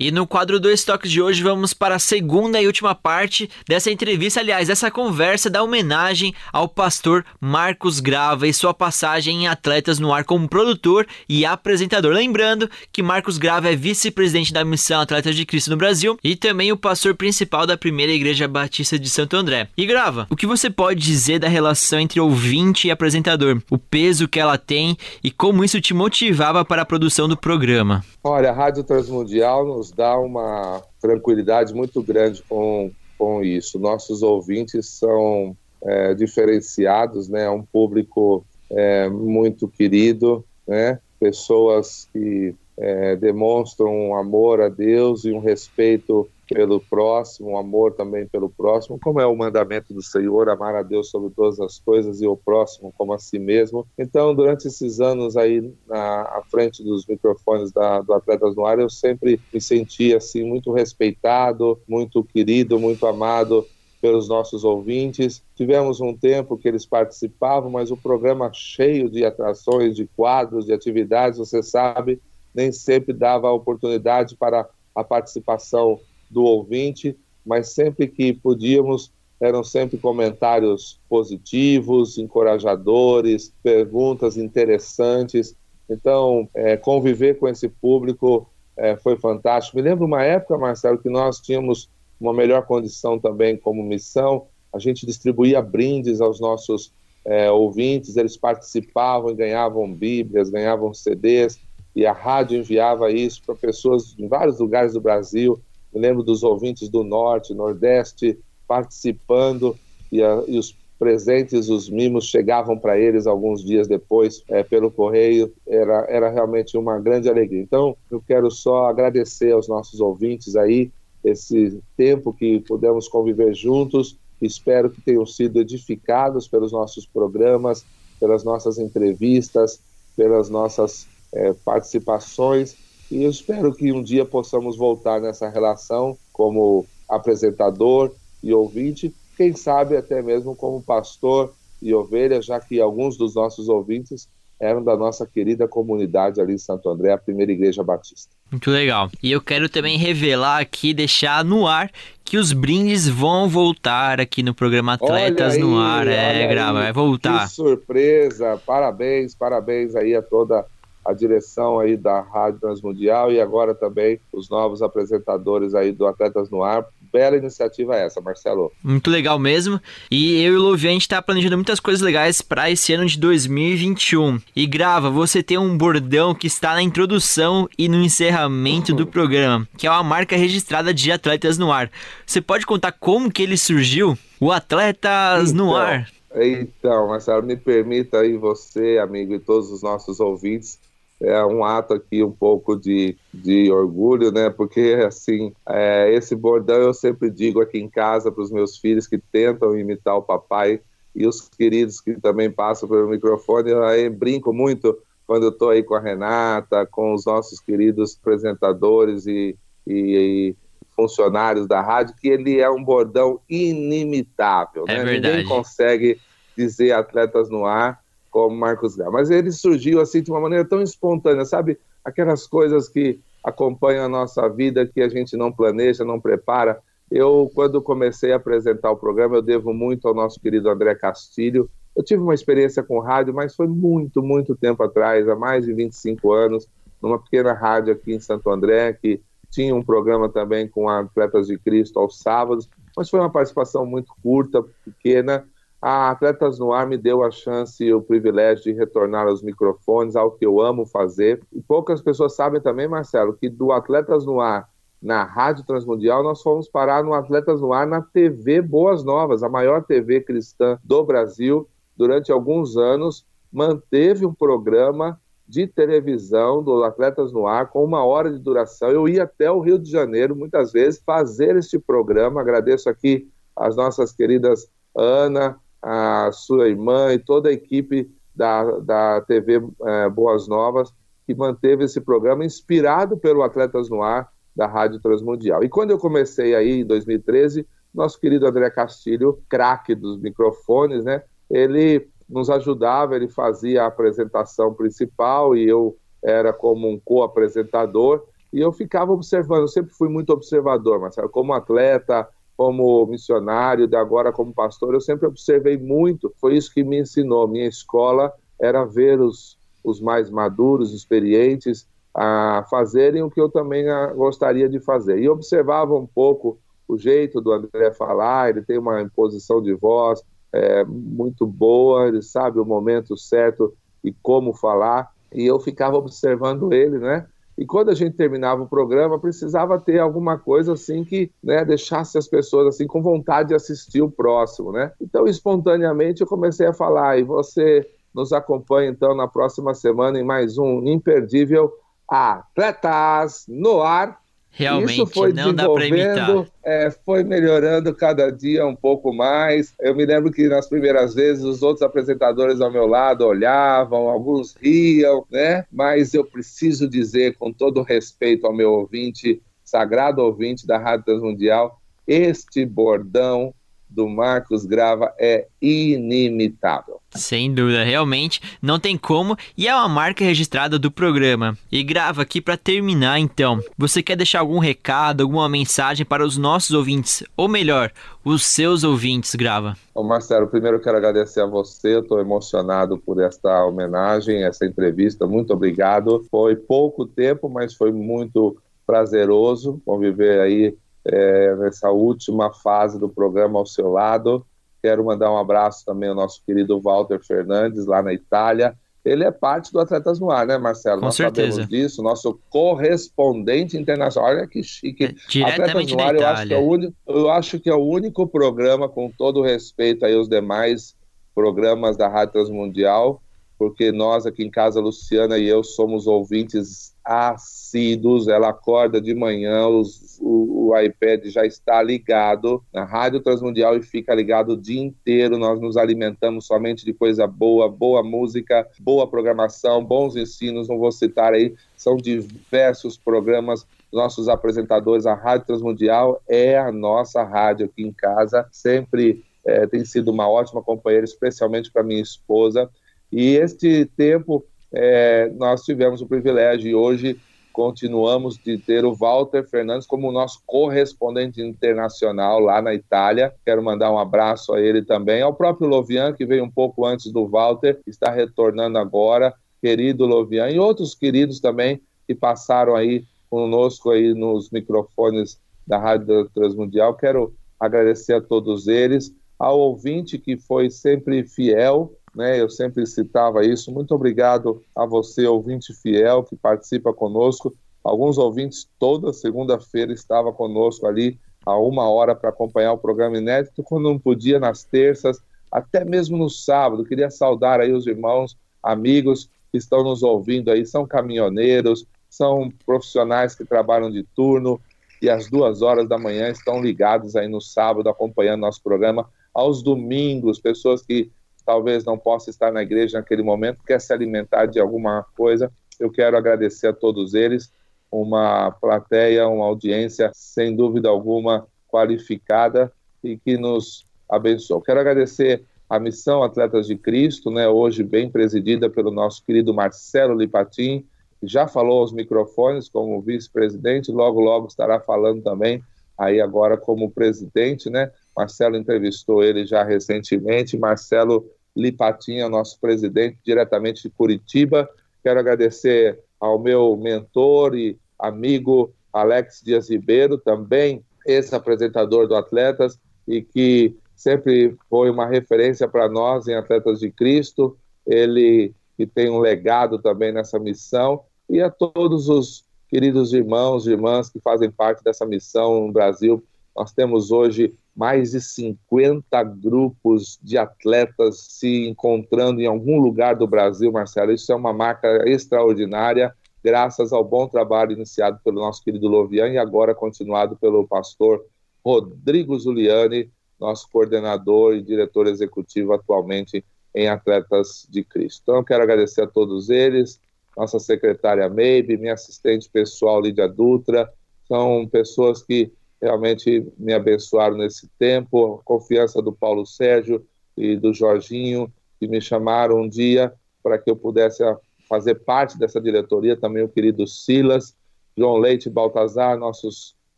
E 0.00 0.12
no 0.12 0.28
quadro 0.28 0.60
do 0.60 0.70
Estoques 0.70 1.10
de 1.10 1.20
hoje 1.20 1.42
vamos 1.42 1.74
para 1.74 1.96
a 1.96 1.98
segunda 1.98 2.62
e 2.62 2.68
última 2.68 2.94
parte 2.94 3.50
dessa 3.66 3.90
entrevista, 3.90 4.38
aliás, 4.38 4.68
dessa 4.68 4.92
conversa 4.92 5.50
da 5.50 5.60
homenagem 5.60 6.32
ao 6.52 6.68
pastor 6.68 7.24
Marcos 7.40 7.98
Grava 7.98 8.46
e 8.46 8.54
sua 8.54 8.72
passagem 8.72 9.42
em 9.42 9.48
Atletas 9.48 9.98
no 9.98 10.12
Ar 10.12 10.22
como 10.22 10.48
produtor 10.48 11.04
e 11.28 11.44
apresentador. 11.44 12.12
Lembrando 12.12 12.70
que 12.92 13.02
Marcos 13.02 13.38
Grava 13.38 13.72
é 13.72 13.74
vice-presidente 13.74 14.52
da 14.52 14.64
Missão 14.64 15.00
Atletas 15.00 15.34
de 15.34 15.44
Cristo 15.44 15.70
no 15.70 15.76
Brasil 15.76 16.16
e 16.22 16.36
também 16.36 16.70
o 16.70 16.76
pastor 16.76 17.16
principal 17.16 17.66
da 17.66 17.76
Primeira 17.76 18.12
Igreja 18.12 18.46
Batista 18.46 18.96
de 18.96 19.10
Santo 19.10 19.34
André. 19.36 19.68
E 19.76 19.84
Grava, 19.84 20.28
o 20.30 20.36
que 20.36 20.46
você 20.46 20.70
pode 20.70 21.00
dizer 21.00 21.40
da 21.40 21.48
relação 21.48 21.98
entre 21.98 22.20
ouvinte 22.20 22.86
e 22.86 22.92
apresentador? 22.92 23.60
O 23.68 23.76
peso 23.76 24.28
que 24.28 24.38
ela 24.38 24.56
tem 24.56 24.96
e 25.24 25.30
como 25.32 25.64
isso 25.64 25.80
te 25.80 25.92
motivava 25.92 26.64
para 26.64 26.82
a 26.82 26.86
produção 26.86 27.28
do 27.28 27.36
programa? 27.36 28.04
Olha, 28.22 28.50
a 28.50 28.54
Rádio 28.54 28.84
Transmundial 28.84 29.66
nos 29.66 29.88
dá 29.98 30.16
uma 30.16 30.80
tranquilidade 31.00 31.74
muito 31.74 32.00
grande 32.00 32.40
com, 32.48 32.92
com 33.18 33.42
isso. 33.42 33.80
Nossos 33.80 34.22
ouvintes 34.22 34.86
são 34.90 35.56
é, 35.82 36.14
diferenciados, 36.14 37.28
né? 37.28 37.50
Um 37.50 37.64
público 37.64 38.46
é, 38.70 39.08
muito 39.08 39.66
querido, 39.66 40.44
né? 40.68 41.00
Pessoas 41.18 42.08
que 42.12 42.54
é, 42.78 43.16
demonstram 43.16 43.92
um 43.92 44.14
amor 44.14 44.60
a 44.60 44.68
Deus 44.68 45.24
e 45.24 45.32
um 45.32 45.40
respeito 45.40 46.28
pelo 46.48 46.80
próximo, 46.80 47.50
um 47.50 47.58
amor 47.58 47.92
também 47.92 48.26
pelo 48.26 48.48
próximo, 48.48 48.98
como 49.02 49.20
é 49.20 49.26
o 49.26 49.36
mandamento 49.36 49.92
do 49.92 50.02
Senhor, 50.02 50.48
amar 50.48 50.74
a 50.74 50.82
Deus 50.82 51.10
sobre 51.10 51.30
todas 51.30 51.60
as 51.60 51.78
coisas 51.78 52.22
e 52.22 52.26
o 52.26 52.36
próximo 52.36 52.92
como 52.96 53.12
a 53.12 53.18
si 53.18 53.38
mesmo. 53.38 53.86
Então, 53.98 54.34
durante 54.34 54.66
esses 54.66 55.00
anos 55.00 55.36
aí 55.36 55.72
na 55.86 56.22
à 56.22 56.42
frente 56.50 56.82
dos 56.82 57.04
microfones 57.06 57.70
da, 57.70 58.00
do 58.00 58.14
Atletas 58.14 58.54
no 58.56 58.64
Ar, 58.64 58.78
eu 58.78 58.88
sempre 58.88 59.38
me 59.52 59.60
senti 59.60 60.14
assim 60.14 60.42
muito 60.42 60.72
respeitado, 60.72 61.78
muito 61.86 62.24
querido, 62.24 62.80
muito 62.80 63.06
amado 63.06 63.66
pelos 64.00 64.28
nossos 64.28 64.64
ouvintes. 64.64 65.42
Tivemos 65.54 66.00
um 66.00 66.16
tempo 66.16 66.56
que 66.56 66.68
eles 66.68 66.86
participavam, 66.86 67.70
mas 67.70 67.90
o 67.90 67.96
programa 67.96 68.50
cheio 68.52 69.10
de 69.10 69.24
atrações, 69.24 69.96
de 69.96 70.06
quadros, 70.16 70.66
de 70.66 70.72
atividades, 70.72 71.38
você 71.38 71.62
sabe, 71.62 72.20
nem 72.58 72.72
sempre 72.72 73.12
dava 73.14 73.52
oportunidade 73.52 74.34
para 74.34 74.68
a 74.92 75.04
participação 75.04 76.00
do 76.28 76.42
ouvinte, 76.42 77.16
mas 77.46 77.72
sempre 77.72 78.08
que 78.08 78.32
podíamos, 78.32 79.12
eram 79.40 79.62
sempre 79.62 79.96
comentários 79.96 81.00
positivos, 81.08 82.18
encorajadores, 82.18 83.54
perguntas 83.62 84.36
interessantes. 84.36 85.54
Então, 85.88 86.48
é, 86.52 86.76
conviver 86.76 87.38
com 87.38 87.46
esse 87.46 87.68
público 87.68 88.50
é, 88.76 88.96
foi 88.96 89.16
fantástico. 89.16 89.76
Me 89.76 89.82
lembro 89.82 90.04
uma 90.04 90.24
época, 90.24 90.58
Marcelo, 90.58 90.98
que 90.98 91.08
nós 91.08 91.38
tínhamos 91.38 91.88
uma 92.20 92.34
melhor 92.34 92.66
condição 92.66 93.20
também 93.20 93.56
como 93.56 93.84
missão. 93.84 94.48
A 94.72 94.80
gente 94.80 95.06
distribuía 95.06 95.62
brindes 95.62 96.20
aos 96.20 96.40
nossos 96.40 96.92
é, 97.24 97.48
ouvintes, 97.48 98.16
eles 98.16 98.36
participavam 98.36 99.30
e 99.30 99.34
ganhavam 99.34 99.94
bíblias, 99.94 100.50
ganhavam 100.50 100.92
CDs, 100.92 101.60
e 101.98 102.06
a 102.06 102.12
rádio 102.12 102.56
enviava 102.56 103.10
isso 103.10 103.42
para 103.44 103.56
pessoas 103.56 104.14
em 104.16 104.28
vários 104.28 104.60
lugares 104.60 104.92
do 104.92 105.00
Brasil. 105.00 105.58
Me 105.92 106.00
lembro 106.00 106.22
dos 106.22 106.44
ouvintes 106.44 106.88
do 106.88 107.02
Norte, 107.02 107.52
Nordeste, 107.52 108.38
participando, 108.68 109.76
e, 110.12 110.22
a, 110.22 110.44
e 110.46 110.56
os 110.56 110.76
presentes, 110.96 111.68
os 111.68 111.90
mimos 111.90 112.26
chegavam 112.26 112.78
para 112.78 112.96
eles 112.96 113.26
alguns 113.26 113.64
dias 113.64 113.88
depois 113.88 114.44
é, 114.46 114.62
pelo 114.62 114.92
correio. 114.92 115.52
Era, 115.66 116.06
era 116.08 116.30
realmente 116.30 116.78
uma 116.78 117.00
grande 117.00 117.28
alegria. 117.28 117.60
Então, 117.60 117.96
eu 118.08 118.22
quero 118.24 118.48
só 118.48 118.86
agradecer 118.86 119.50
aos 119.50 119.66
nossos 119.66 119.98
ouvintes 119.98 120.54
aí 120.54 120.92
esse 121.24 121.82
tempo 121.96 122.32
que 122.32 122.60
pudemos 122.60 123.08
conviver 123.08 123.56
juntos. 123.56 124.16
Espero 124.40 124.88
que 124.88 125.00
tenham 125.00 125.26
sido 125.26 125.58
edificados 125.60 126.46
pelos 126.46 126.70
nossos 126.70 127.04
programas, 127.04 127.84
pelas 128.20 128.44
nossas 128.44 128.78
entrevistas, 128.78 129.80
pelas 130.16 130.48
nossas 130.48 131.08
é, 131.32 131.52
participações. 131.52 132.76
E 133.10 133.24
eu 133.24 133.30
espero 133.30 133.74
que 133.74 133.92
um 133.92 134.02
dia 134.02 134.24
possamos 134.24 134.76
voltar 134.76 135.20
nessa 135.20 135.48
relação 135.48 136.16
como 136.32 136.86
apresentador 137.08 138.12
e 138.42 138.52
ouvinte, 138.52 139.14
quem 139.36 139.54
sabe 139.54 139.96
até 139.96 140.20
mesmo 140.20 140.54
como 140.54 140.82
pastor 140.82 141.52
e 141.80 141.94
ovelha, 141.94 142.42
já 142.42 142.60
que 142.60 142.80
alguns 142.80 143.16
dos 143.16 143.34
nossos 143.34 143.68
ouvintes 143.68 144.28
eram 144.60 144.82
da 144.82 144.96
nossa 144.96 145.24
querida 145.24 145.68
comunidade 145.68 146.40
ali 146.40 146.54
em 146.54 146.58
Santo 146.58 146.88
André, 146.88 147.12
a 147.12 147.18
primeira 147.18 147.52
igreja 147.52 147.82
batista. 147.84 148.34
Muito 148.50 148.70
legal. 148.70 149.10
E 149.22 149.30
eu 149.30 149.40
quero 149.40 149.68
também 149.68 149.96
revelar 149.96 150.58
aqui, 150.60 150.92
deixar 150.92 151.44
no 151.44 151.66
ar 151.66 151.90
que 152.24 152.36
os 152.36 152.52
brindes 152.52 153.08
vão 153.08 153.48
voltar 153.48 154.20
aqui 154.20 154.42
no 154.42 154.52
programa 154.52 154.94
Atletas 154.94 155.54
aí, 155.54 155.60
no 155.60 155.78
Ar. 155.78 156.08
É, 156.08 156.46
grava, 156.48 156.80
vai 156.80 156.92
voltar. 156.92 157.46
Que 157.46 157.54
surpresa! 157.54 158.60
Parabéns, 158.66 159.34
parabéns 159.34 159.94
aí 159.94 160.14
a 160.14 160.22
toda 160.22 160.60
a 160.60 160.64
direção 161.12 161.78
aí 161.78 161.96
da 161.96 162.20
Rádio 162.20 162.60
Transmundial 162.60 163.32
e 163.32 163.40
agora 163.40 163.74
também 163.74 164.20
os 164.32 164.48
novos 164.48 164.82
apresentadores 164.82 165.74
aí 165.74 165.92
do 165.92 166.06
Atletas 166.06 166.50
no 166.50 166.62
Ar 166.62 166.86
bela 167.12 167.36
iniciativa 167.36 167.96
essa, 167.96 168.20
Marcelo. 168.20 168.72
Muito 168.82 169.10
legal 169.10 169.38
mesmo. 169.38 169.80
E 170.10 170.42
eu 170.42 170.54
e 170.54 170.56
o 170.56 170.62
Luvian, 170.62 170.90
a 170.90 170.92
gente 170.92 171.08
tá 171.08 171.20
planejando 171.20 171.56
muitas 171.56 171.80
coisas 171.80 172.02
legais 172.02 172.40
para 172.40 172.70
esse 172.70 172.92
ano 172.92 173.06
de 173.06 173.18
2021. 173.18 174.40
E 174.54 174.66
grava, 174.66 175.10
você 175.10 175.42
tem 175.42 175.58
um 175.58 175.76
bordão 175.76 176.34
que 176.34 176.46
está 176.46 176.74
na 176.74 176.82
introdução 176.82 177.68
e 177.78 177.88
no 177.88 178.02
encerramento 178.02 178.94
do 178.94 179.06
programa, 179.06 179.66
que 179.76 179.86
é 179.86 179.90
uma 179.90 180.02
marca 180.02 180.36
registrada 180.36 180.92
de 180.92 181.10
Atletas 181.10 181.58
no 181.58 181.72
Ar. 181.72 181.90
Você 182.26 182.40
pode 182.40 182.66
contar 182.66 182.92
como 182.92 183.30
que 183.30 183.42
ele 183.42 183.56
surgiu? 183.56 184.16
O 184.40 184.52
Atletas 184.52 185.50
então, 185.50 185.66
no 185.66 185.76
Ar. 185.76 186.08
Então, 186.34 187.08
Marcelo, 187.08 187.42
me 187.42 187.56
permita 187.56 188.20
aí 188.20 188.36
você, 188.36 188.98
amigo, 188.98 189.34
e 189.34 189.40
todos 189.40 189.70
os 189.70 189.82
nossos 189.82 190.20
ouvintes 190.20 190.78
é 191.20 191.44
um 191.44 191.64
ato 191.64 191.94
aqui 191.94 192.22
um 192.22 192.30
pouco 192.30 192.76
de, 192.76 193.16
de 193.34 193.70
orgulho, 193.72 194.30
né? 194.30 194.50
Porque, 194.50 194.98
assim, 195.06 195.52
é, 195.68 196.12
esse 196.14 196.36
bordão 196.36 196.76
eu 196.76 196.94
sempre 196.94 197.30
digo 197.30 197.60
aqui 197.60 197.78
em 197.78 197.88
casa 197.88 198.30
para 198.30 198.42
os 198.42 198.50
meus 198.50 198.78
filhos 198.78 199.06
que 199.06 199.18
tentam 199.18 199.76
imitar 199.76 200.16
o 200.16 200.22
papai 200.22 200.80
e 201.14 201.26
os 201.26 201.48
queridos 201.48 202.00
que 202.00 202.14
também 202.20 202.50
passam 202.50 202.88
pelo 202.88 203.08
microfone. 203.08 203.70
Eu 203.70 203.82
aí 203.82 204.08
brinco 204.08 204.52
muito 204.52 204.96
quando 205.26 205.42
eu 205.44 205.50
estou 205.50 205.70
aí 205.70 205.82
com 205.82 205.94
a 205.94 206.00
Renata, 206.00 206.86
com 206.86 207.12
os 207.12 207.26
nossos 207.26 207.58
queridos 207.60 208.16
apresentadores 208.20 209.26
e, 209.26 209.56
e, 209.86 209.92
e, 209.92 210.56
funcionários 210.94 211.66
da 211.66 211.80
rádio, 211.80 212.14
que 212.20 212.28
ele 212.28 212.60
é 212.60 212.70
um 212.70 212.82
bordão 212.82 213.40
inimitável, 213.48 214.84
é 214.88 214.98
né? 214.98 215.04
Verdade. 215.04 215.36
Ninguém 215.36 215.48
consegue 215.48 216.20
dizer 216.56 216.92
atletas 216.92 217.50
no 217.50 217.66
ar 217.66 218.00
como 218.38 218.56
Marcos 218.56 218.94
Gal. 218.94 219.10
Mas 219.10 219.30
ele 219.30 219.50
surgiu 219.50 220.00
assim 220.00 220.22
de 220.22 220.30
uma 220.30 220.40
maneira 220.40 220.64
tão 220.64 220.80
espontânea, 220.80 221.44
sabe? 221.44 221.76
Aquelas 222.04 222.46
coisas 222.46 222.88
que 222.88 223.18
acompanham 223.42 224.04
a 224.04 224.08
nossa 224.08 224.48
vida 224.48 224.86
que 224.86 225.00
a 225.00 225.08
gente 225.08 225.36
não 225.36 225.50
planeja, 225.50 226.04
não 226.04 226.20
prepara. 226.20 226.78
Eu, 227.10 227.50
quando 227.52 227.82
comecei 227.82 228.32
a 228.32 228.36
apresentar 228.36 228.92
o 228.92 228.96
programa, 228.96 229.34
eu 229.34 229.42
devo 229.42 229.74
muito 229.74 230.06
ao 230.06 230.14
nosso 230.14 230.38
querido 230.38 230.70
André 230.70 230.94
Castilho. 230.94 231.68
Eu 231.96 232.04
tive 232.04 232.22
uma 232.22 232.34
experiência 232.34 232.80
com 232.80 233.00
rádio, 233.00 233.34
mas 233.34 233.56
foi 233.56 233.66
muito, 233.66 234.22
muito 234.22 234.54
tempo 234.54 234.84
atrás, 234.84 235.28
há 235.28 235.34
mais 235.34 235.64
de 235.64 235.72
25 235.72 236.32
anos, 236.32 236.68
numa 237.02 237.18
pequena 237.18 237.52
rádio 237.52 237.92
aqui 237.92 238.14
em 238.14 238.20
Santo 238.20 238.48
André, 238.50 238.92
que 238.92 239.20
tinha 239.50 239.74
um 239.74 239.82
programa 239.82 240.28
também 240.28 240.68
com 240.68 240.88
Atletas 240.88 241.48
de 241.48 241.58
Cristo 241.58 241.98
aos 241.98 242.20
sábados, 242.20 242.68
mas 242.96 243.10
foi 243.10 243.18
uma 243.18 243.30
participação 243.30 243.84
muito 243.84 244.12
curta, 244.22 244.62
pequena, 244.84 245.44
a 245.80 246.10
Atletas 246.10 246.58
no 246.58 246.72
Ar 246.72 246.86
me 246.86 246.96
deu 246.96 247.22
a 247.22 247.30
chance 247.30 247.84
e 247.84 247.94
o 247.94 248.02
privilégio 248.02 248.64
de 248.64 248.72
retornar 248.72 249.26
aos 249.26 249.42
microfones, 249.42 250.16
ao 250.16 250.32
que 250.32 250.44
eu 250.44 250.60
amo 250.60 250.84
fazer. 250.84 251.40
E 251.52 251.60
poucas 251.60 252.02
pessoas 252.02 252.34
sabem 252.34 252.60
também, 252.60 252.88
Marcelo, 252.88 253.34
que 253.34 253.48
do 253.48 253.70
Atletas 253.70 254.26
no 254.26 254.40
Ar 254.40 254.68
na 255.00 255.22
Rádio 255.22 255.64
Transmundial, 255.64 256.24
nós 256.24 256.42
fomos 256.42 256.68
parar 256.68 257.04
no 257.04 257.14
Atletas 257.14 257.60
no 257.60 257.72
Ar 257.72 257.86
na 257.86 258.02
TV 258.02 258.60
Boas 258.60 259.04
Novas, 259.04 259.44
a 259.44 259.48
maior 259.48 259.84
TV 259.84 260.20
cristã 260.20 260.76
do 260.82 261.04
Brasil. 261.04 261.68
Durante 261.96 262.32
alguns 262.32 262.76
anos, 262.76 263.24
manteve 263.52 264.26
um 264.26 264.34
programa 264.34 265.20
de 265.46 265.68
televisão 265.68 266.62
do 266.62 266.82
Atletas 266.82 267.32
no 267.32 267.46
Ar 267.46 267.68
com 267.68 267.84
uma 267.84 268.04
hora 268.04 268.30
de 268.30 268.38
duração. 268.40 268.90
Eu 268.90 269.08
ia 269.08 269.22
até 269.22 269.48
o 269.48 269.60
Rio 269.60 269.78
de 269.78 269.88
Janeiro, 269.88 270.34
muitas 270.34 270.72
vezes, 270.72 271.00
fazer 271.06 271.56
este 271.56 271.78
programa. 271.78 272.40
Agradeço 272.40 272.90
aqui 272.90 273.28
as 273.56 273.76
nossas 273.76 274.12
queridas 274.12 274.68
Ana, 274.94 275.58
a 275.82 276.30
sua 276.32 276.68
irmã 276.68 277.12
e 277.12 277.18
toda 277.18 277.48
a 277.48 277.52
equipe 277.52 278.10
da, 278.34 278.62
da 278.80 279.20
TV 279.22 279.62
é, 279.84 280.08
Boas 280.08 280.48
Novas, 280.48 280.92
que 281.26 281.34
manteve 281.34 281.84
esse 281.84 282.00
programa 282.00 282.44
inspirado 282.44 283.16
pelo 283.16 283.42
Atletas 283.42 283.88
no 283.88 284.02
Ar 284.02 284.28
da 284.54 284.66
Rádio 284.66 285.00
Transmundial. 285.00 285.62
E 285.62 285.68
quando 285.68 285.90
eu 285.90 285.98
comecei 285.98 286.54
aí 286.54 286.80
em 286.80 286.84
2013, 286.84 287.66
nosso 287.94 288.20
querido 288.20 288.46
André 288.46 288.70
Castilho, 288.70 289.40
craque 289.48 289.94
dos 289.94 290.20
microfones, 290.20 291.04
né? 291.04 291.22
Ele 291.50 292.08
nos 292.28 292.50
ajudava, 292.50 293.16
ele 293.16 293.28
fazia 293.28 293.84
a 293.84 293.86
apresentação 293.86 294.74
principal 294.74 295.56
e 295.56 295.66
eu 295.66 295.96
era 296.22 296.52
como 296.52 296.88
um 296.88 296.98
co-apresentador 296.98 298.24
e 298.52 298.60
eu 298.60 298.72
ficava 298.72 299.12
observando, 299.12 299.62
eu 299.62 299.68
sempre 299.68 299.92
fui 299.92 300.08
muito 300.08 300.30
observador, 300.30 301.00
mas 301.00 301.14
como 301.30 301.52
atleta, 301.52 302.28
como 302.58 303.06
missionário, 303.06 303.88
agora 303.96 304.32
como 304.32 304.52
pastor, 304.52 304.92
eu 304.92 305.00
sempre 305.00 305.28
observei 305.28 305.78
muito, 305.78 306.34
foi 306.40 306.56
isso 306.56 306.74
que 306.74 306.82
me 306.82 306.98
ensinou. 306.98 307.46
Minha 307.46 307.68
escola 307.68 308.32
era 308.60 308.84
ver 308.84 309.20
os, 309.20 309.56
os 309.84 310.00
mais 310.00 310.28
maduros, 310.28 310.92
experientes, 310.92 311.86
a 312.12 312.66
fazerem 312.68 313.22
o 313.22 313.30
que 313.30 313.40
eu 313.40 313.48
também 313.48 313.88
ah, 313.88 314.12
gostaria 314.12 314.68
de 314.68 314.80
fazer. 314.80 315.20
E 315.20 315.28
observava 315.28 315.94
um 315.94 316.04
pouco 316.04 316.58
o 316.88 316.98
jeito 316.98 317.40
do 317.40 317.52
André 317.52 317.92
falar, 317.92 318.50
ele 318.50 318.62
tem 318.62 318.76
uma 318.76 319.00
imposição 319.00 319.62
de 319.62 319.72
voz 319.74 320.20
é, 320.52 320.82
muito 320.84 321.46
boa, 321.46 322.08
ele 322.08 322.22
sabe 322.22 322.58
o 322.58 322.64
momento 322.64 323.16
certo 323.16 323.72
e 324.02 324.12
como 324.20 324.52
falar, 324.52 325.12
e 325.32 325.46
eu 325.46 325.60
ficava 325.60 325.96
observando 325.96 326.72
ele, 326.72 326.98
né? 326.98 327.24
E 327.58 327.66
quando 327.66 327.90
a 327.90 327.94
gente 327.94 328.16
terminava 328.16 328.62
o 328.62 328.68
programa, 328.68 329.18
precisava 329.18 329.80
ter 329.80 329.98
alguma 329.98 330.38
coisa 330.38 330.74
assim 330.74 331.04
que 331.04 331.32
né, 331.42 331.64
deixasse 331.64 332.16
as 332.16 332.28
pessoas 332.28 332.68
assim 332.68 332.86
com 332.86 333.02
vontade 333.02 333.48
de 333.48 333.54
assistir 333.56 334.00
o 334.00 334.08
próximo, 334.08 334.70
né? 334.70 334.92
Então, 335.00 335.26
espontaneamente, 335.26 336.20
eu 336.20 336.26
comecei 336.28 336.68
a 336.68 336.72
falar, 336.72 337.18
e 337.18 337.24
você 337.24 337.84
nos 338.14 338.32
acompanha 338.32 338.90
então 338.90 339.12
na 339.12 339.26
próxima 339.26 339.74
semana 339.74 340.20
em 340.20 340.24
mais 340.24 340.56
um 340.56 340.84
imperdível 340.86 341.72
Atletas 342.08 343.44
no 343.48 343.82
Ar. 343.82 344.18
Realmente, 344.50 344.94
Isso 344.94 345.06
foi 345.06 345.32
não 345.32 345.54
dá 345.54 345.68
para 345.68 345.86
imitar. 345.86 346.46
É, 346.64 346.90
foi 346.90 347.22
melhorando 347.22 347.94
cada 347.94 348.30
dia 348.30 348.66
um 348.66 348.74
pouco 348.74 349.12
mais. 349.12 349.72
Eu 349.78 349.94
me 349.94 350.04
lembro 350.04 350.32
que 350.32 350.48
nas 350.48 350.68
primeiras 350.68 351.14
vezes 351.14 351.44
os 351.44 351.62
outros 351.62 351.82
apresentadores 351.82 352.60
ao 352.60 352.72
meu 352.72 352.86
lado 352.86 353.24
olhavam, 353.24 354.08
alguns 354.08 354.56
riam, 354.56 355.24
né? 355.30 355.64
Mas 355.70 356.12
eu 356.12 356.24
preciso 356.24 356.88
dizer, 356.88 357.36
com 357.36 357.52
todo 357.52 357.82
respeito 357.82 358.46
ao 358.46 358.52
meu 358.52 358.72
ouvinte, 358.72 359.40
sagrado 359.64 360.22
ouvinte 360.22 360.66
da 360.66 360.78
Rádio 360.78 361.04
Transmundial, 361.04 361.80
este 362.06 362.64
bordão 362.64 363.54
do 363.90 364.08
Marcos 364.08 364.64
Grava 364.64 365.12
é 365.18 365.46
inimitável. 365.60 367.00
Sem 367.10 367.52
dúvida, 367.52 367.82
realmente 367.82 368.40
não 368.60 368.78
tem 368.78 368.96
como 368.98 369.36
e 369.56 369.66
é 369.66 369.74
uma 369.74 369.88
marca 369.88 370.24
registrada 370.24 370.78
do 370.78 370.90
programa. 370.90 371.56
E 371.72 371.82
grava 371.82 372.22
aqui 372.22 372.40
para 372.40 372.56
terminar 372.56 373.18
então. 373.18 373.60
Você 373.76 374.02
quer 374.02 374.16
deixar 374.16 374.40
algum 374.40 374.58
recado, 374.58 375.22
alguma 375.22 375.48
mensagem 375.48 376.04
para 376.04 376.24
os 376.24 376.36
nossos 376.36 376.72
ouvintes, 376.72 377.24
ou 377.36 377.48
melhor, 377.48 377.90
os 378.24 378.44
seus 378.44 378.84
ouvintes, 378.84 379.34
grava? 379.34 379.74
Ô 379.94 380.02
Marcelo, 380.02 380.48
primeiro 380.48 380.76
eu 380.76 380.82
quero 380.82 380.98
agradecer 380.98 381.40
a 381.40 381.46
você, 381.46 381.94
eu 381.94 382.00
estou 382.00 382.20
emocionado 382.20 382.98
por 382.98 383.20
esta 383.22 383.64
homenagem, 383.64 384.44
essa 384.44 384.66
entrevista, 384.66 385.26
muito 385.26 385.52
obrigado. 385.52 386.26
Foi 386.30 386.54
pouco 386.54 387.06
tempo, 387.06 387.48
mas 387.48 387.74
foi 387.74 387.90
muito 387.90 388.56
prazeroso 388.86 389.80
conviver 389.84 390.40
aí 390.40 390.74
é, 391.08 391.56
nessa 391.56 391.90
última 391.90 392.52
fase 392.52 392.98
do 392.98 393.08
programa 393.08 393.58
ao 393.58 393.66
seu 393.66 393.90
lado. 393.90 394.44
Quero 394.82 395.04
mandar 395.04 395.32
um 395.32 395.38
abraço 395.38 395.84
também 395.84 396.08
ao 396.08 396.14
nosso 396.14 396.42
querido 396.44 396.80
Walter 396.80 397.20
Fernandes, 397.24 397.86
lá 397.86 398.02
na 398.02 398.12
Itália. 398.12 398.76
Ele 399.04 399.24
é 399.24 399.30
parte 399.30 399.72
do 399.72 399.80
Atletas 399.80 400.20
no 400.20 400.30
Ar, 400.30 400.46
né, 400.46 400.58
Marcelo? 400.58 401.00
Com 401.00 401.06
Nós 401.06 401.16
certeza. 401.16 401.62
sabemos 401.62 401.68
disso, 401.70 402.02
nosso 402.02 402.38
correspondente 402.50 403.76
internacional. 403.76 404.30
Olha 404.30 404.46
que 404.46 404.62
chique. 404.62 405.04
É, 405.04 405.14
diretamente 405.28 405.70
Atletas 405.70 405.92
no 405.92 406.00
Ar, 406.00 406.14
eu 406.14 406.26
acho, 406.26 406.46
que 406.46 406.54
é 406.54 406.58
o 406.58 406.68
único, 406.68 406.94
eu 407.06 407.30
acho 407.30 407.60
que 407.60 407.70
é 407.70 407.74
o 407.74 407.84
único 407.84 408.26
programa, 408.26 408.88
com 408.88 409.10
todo 409.10 409.42
respeito 409.42 410.04
aí 410.04 410.14
aos 410.14 410.28
demais 410.28 410.94
programas 411.34 411.96
da 411.96 412.08
Rádio 412.08 412.34
Transmundial, 412.34 413.22
porque 413.58 413.90
nós 413.90 414.24
aqui 414.24 414.44
em 414.44 414.50
casa, 414.50 414.80
Luciana 414.80 415.36
e 415.36 415.48
eu, 415.48 415.64
somos 415.64 416.06
ouvintes 416.06 416.94
assíduos. 417.04 418.28
Ela 418.28 418.50
acorda 418.50 419.00
de 419.00 419.14
manhã, 419.14 419.66
os, 419.66 420.18
o, 420.20 420.68
o, 420.68 420.78
iPad 420.78 421.26
já 421.26 421.44
está 421.44 421.82
ligado 421.82 422.62
na 422.72 422.84
Rádio 422.84 423.20
Transmundial 423.20 423.76
e 423.76 423.82
fica 423.82 424.14
ligado 424.14 424.50
o 424.50 424.56
dia 424.56 424.80
inteiro. 424.80 425.36
Nós 425.36 425.60
nos 425.60 425.76
alimentamos 425.76 426.46
somente 426.46 426.84
de 426.84 426.92
coisa 426.92 427.26
boa, 427.26 427.68
boa 427.68 428.02
música, 428.02 428.68
boa 428.78 429.08
programação, 429.08 429.84
bons 429.84 430.14
ensinos. 430.14 430.68
Não 430.68 430.78
vou 430.78 430.92
citar 430.92 431.32
aí, 431.32 431.54
são 431.76 431.96
diversos 431.96 432.96
programas. 432.96 433.66
Nossos 433.92 434.28
apresentadores, 434.28 435.06
a 435.06 435.14
Rádio 435.14 435.46
Transmundial 435.46 436.22
é 436.28 436.58
a 436.58 436.70
nossa 436.70 437.24
rádio 437.24 437.66
aqui 437.66 437.82
em 437.82 437.90
casa, 437.90 438.46
sempre 438.52 439.24
é, 439.46 439.66
tem 439.66 439.82
sido 439.82 440.10
uma 440.10 440.28
ótima 440.28 440.62
companheira, 440.62 441.06
especialmente 441.06 441.72
para 441.72 441.82
minha 441.82 442.02
esposa. 442.02 442.70
E 443.10 443.36
este 443.36 443.86
tempo 443.96 444.44
é, 444.72 445.30
nós 445.36 445.62
tivemos 445.62 446.00
o 446.00 446.06
privilégio 446.06 446.70
e 446.70 446.74
hoje 446.74 447.18
continuamos 447.52 448.38
de 448.38 448.56
ter 448.56 448.84
o 448.84 448.94
Walter 448.94 449.44
Fernandes 449.48 449.86
como 449.86 450.12
nosso 450.12 450.40
correspondente 450.46 451.42
internacional 451.42 452.38
lá 452.38 452.62
na 452.62 452.72
Itália. 452.72 453.34
Quero 453.44 453.62
mandar 453.62 453.90
um 453.90 453.98
abraço 453.98 454.54
a 454.54 454.60
ele 454.60 454.82
também, 454.82 455.22
ao 455.22 455.34
próprio 455.34 455.68
Lovian, 455.68 456.12
que 456.12 456.24
veio 456.24 456.44
um 456.44 456.50
pouco 456.50 456.86
antes 456.86 457.10
do 457.10 457.26
Walter, 457.26 457.80
está 457.84 458.12
retornando 458.12 458.78
agora, 458.78 459.34
querido 459.60 460.06
Lovian, 460.06 460.48
e 460.50 460.58
outros 460.58 460.94
queridos 460.94 461.40
também 461.40 461.80
que 462.06 462.14
passaram 462.14 462.76
aí 462.76 463.04
conosco 463.28 463.90
aí 463.90 464.14
nos 464.14 464.50
microfones 464.50 465.40
da 465.66 465.78
Rádio 465.78 466.30
Transmundial. 466.30 466.94
Quero 466.94 467.34
agradecer 467.58 468.14
a 468.14 468.20
todos 468.20 468.68
eles, 468.68 469.12
ao 469.36 469.58
ouvinte 469.58 470.16
que 470.16 470.36
foi 470.36 470.70
sempre 470.70 471.24
fiel 471.24 471.92
né? 472.14 472.40
Eu 472.40 472.48
sempre 472.48 472.86
citava 472.86 473.44
isso. 473.44 473.72
Muito 473.72 473.94
obrigado 473.94 474.62
a 474.74 474.84
você, 474.86 475.26
ouvinte 475.26 475.72
fiel, 475.74 476.22
que 476.24 476.36
participa 476.36 476.92
conosco. 476.92 477.54
Alguns 477.82 478.18
ouvintes 478.18 478.68
toda 478.78 479.12
segunda-feira 479.12 479.92
estavam 479.92 480.32
conosco 480.32 480.86
ali 480.86 481.18
a 481.44 481.56
uma 481.56 481.88
hora 481.88 482.14
para 482.14 482.30
acompanhar 482.30 482.72
o 482.72 482.78
programa 482.78 483.16
inédito, 483.16 483.62
quando 483.62 483.84
não 483.84 483.98
podia 483.98 484.38
nas 484.38 484.64
terças, 484.64 485.18
até 485.50 485.84
mesmo 485.84 486.16
no 486.16 486.28
sábado. 486.28 486.84
Queria 486.84 487.10
saudar 487.10 487.60
aí 487.60 487.72
os 487.72 487.86
irmãos, 487.86 488.36
amigos 488.62 489.30
que 489.50 489.56
estão 489.56 489.82
nos 489.82 490.02
ouvindo 490.02 490.50
aí, 490.50 490.66
são 490.66 490.86
caminhoneiros, 490.86 491.86
são 492.10 492.52
profissionais 492.66 493.34
que 493.34 493.44
trabalham 493.44 493.90
de 493.90 494.02
turno 494.02 494.60
e 495.00 495.08
às 495.08 495.30
duas 495.30 495.62
horas 495.62 495.88
da 495.88 495.96
manhã 495.96 496.28
estão 496.28 496.60
ligados 496.60 497.16
aí 497.16 497.28
no 497.28 497.40
sábado 497.40 497.88
acompanhando 497.88 498.40
nosso 498.40 498.62
programa. 498.62 499.08
Aos 499.32 499.62
domingos, 499.62 500.40
pessoas 500.40 500.82
que 500.82 501.10
talvez 501.48 501.82
não 501.82 501.96
possa 501.96 502.28
estar 502.28 502.52
na 502.52 502.60
igreja 502.60 502.98
naquele 502.98 503.22
momento, 503.22 503.64
quer 503.66 503.80
se 503.80 503.90
alimentar 503.90 504.44
de 504.44 504.60
alguma 504.60 505.06
coisa. 505.16 505.50
Eu 505.80 505.90
quero 505.90 506.14
agradecer 506.14 506.66
a 506.66 506.74
todos 506.74 507.14
eles, 507.14 507.50
uma 507.90 508.50
plateia, 508.50 509.26
uma 509.26 509.46
audiência 509.46 510.10
sem 510.12 510.54
dúvida 510.54 510.90
alguma 510.90 511.46
qualificada 511.66 512.70
e 513.02 513.16
que 513.16 513.38
nos 513.38 513.86
abençoou. 514.10 514.60
Quero 514.60 514.78
agradecer 514.78 515.42
a 515.70 515.80
missão 515.80 516.22
Atletas 516.22 516.66
de 516.66 516.76
Cristo, 516.76 517.30
né, 517.30 517.48
hoje 517.48 517.82
bem 517.82 518.10
presidida 518.10 518.68
pelo 518.68 518.90
nosso 518.90 519.24
querido 519.24 519.54
Marcelo 519.54 520.18
Lipatim, 520.18 520.84
que 521.18 521.26
já 521.26 521.48
falou 521.48 521.80
aos 521.80 521.94
microfones 521.94 522.68
como 522.68 523.00
vice-presidente, 523.00 523.90
logo 523.90 524.20
logo 524.20 524.48
estará 524.48 524.80
falando 524.80 525.22
também 525.22 525.62
aí 525.96 526.20
agora 526.20 526.58
como 526.58 526.90
presidente, 526.90 527.70
né? 527.70 527.90
Marcelo 528.16 528.56
entrevistou 528.56 529.24
ele 529.24 529.44
já 529.44 529.64
recentemente. 529.64 530.56
Marcelo 530.56 531.28
Lipatinha, 531.58 532.28
nosso 532.28 532.58
presidente, 532.60 533.18
diretamente 533.24 533.82
de 533.82 533.90
Curitiba. 533.90 534.68
Quero 535.02 535.18
agradecer 535.18 535.98
ao 536.20 536.38
meu 536.38 536.76
mentor 536.76 537.56
e 537.56 537.76
amigo 537.98 538.72
Alex 538.92 539.42
Dias 539.44 539.68
Ribeiro, 539.68 540.16
também 540.16 540.84
ex-apresentador 541.04 542.06
do 542.06 542.14
Atletas 542.14 542.78
e 543.06 543.22
que 543.22 543.76
sempre 543.96 544.56
foi 544.70 544.88
uma 544.88 545.06
referência 545.06 545.66
para 545.66 545.88
nós 545.88 546.28
em 546.28 546.34
Atletas 546.34 546.78
de 546.78 546.90
Cristo. 546.90 547.58
Ele 547.84 548.54
que 548.76 548.86
tem 548.86 549.10
um 549.10 549.18
legado 549.18 549.80
também 549.80 550.12
nessa 550.12 550.38
missão 550.38 551.02
e 551.28 551.42
a 551.42 551.50
todos 551.50 552.08
os 552.08 552.44
queridos 552.68 553.12
irmãos 553.12 553.66
e 553.66 553.72
irmãs 553.72 554.08
que 554.08 554.20
fazem 554.20 554.50
parte 554.50 554.84
dessa 554.84 555.04
missão 555.04 555.66
no 555.66 555.72
Brasil. 555.72 556.22
Nós 556.54 556.72
temos 556.72 557.10
hoje 557.10 557.54
mais 557.78 558.10
de 558.10 558.20
50 558.20 559.22
grupos 559.22 560.18
de 560.20 560.36
atletas 560.36 561.20
se 561.28 561.68
encontrando 561.68 562.40
em 562.40 562.46
algum 562.46 562.80
lugar 562.80 563.14
do 563.14 563.24
Brasil, 563.24 563.70
Marcelo. 563.70 564.10
Isso 564.10 564.32
é 564.32 564.34
uma 564.34 564.52
marca 564.52 565.08
extraordinária, 565.08 566.12
graças 566.42 566.92
ao 566.92 567.04
bom 567.04 567.28
trabalho 567.28 567.70
iniciado 567.70 568.18
pelo 568.24 568.40
nosso 568.40 568.64
querido 568.64 568.88
Lovian 568.88 569.28
e 569.28 569.38
agora 569.38 569.76
continuado 569.76 570.36
pelo 570.36 570.66
pastor 570.66 571.24
Rodrigo 571.64 572.36
Zuliani, 572.36 573.12
nosso 573.38 573.68
coordenador 573.70 574.56
e 574.56 574.62
diretor 574.62 575.06
executivo 575.06 575.72
atualmente 575.72 576.44
em 576.74 576.88
Atletas 576.88 577.64
de 577.70 577.84
Cristo. 577.84 578.22
Então, 578.24 578.36
eu 578.38 578.44
quero 578.44 578.64
agradecer 578.64 579.02
a 579.02 579.06
todos 579.06 579.50
eles, 579.50 580.00
nossa 580.36 580.58
secretária 580.58 581.28
Maybe, 581.28 581.76
minha 581.76 581.94
assistente 581.94 582.50
pessoal 582.50 583.00
Lídia 583.00 583.28
Dutra, 583.28 583.88
são 584.26 584.66
pessoas 584.66 585.22
que 585.22 585.52
realmente 585.80 586.46
me 586.58 586.72
abençoaram 586.72 587.36
nesse 587.36 587.68
tempo, 587.78 588.40
a 588.40 588.44
confiança 588.44 589.00
do 589.00 589.12
Paulo 589.12 589.46
Sérgio 589.46 590.04
e 590.36 590.56
do 590.56 590.72
Jorginho, 590.74 591.52
que 591.78 591.86
me 591.86 592.00
chamaram 592.00 592.62
um 592.62 592.68
dia 592.68 593.12
para 593.42 593.58
que 593.58 593.70
eu 593.70 593.76
pudesse 593.76 594.22
fazer 594.68 594.96
parte 594.96 595.38
dessa 595.38 595.60
diretoria, 595.60 596.16
também 596.16 596.42
o 596.42 596.48
querido 596.48 596.86
Silas, 596.86 597.54
João 597.96 598.16
Leite 598.16 598.50
Baltazar, 598.50 599.16
nossos 599.16 599.74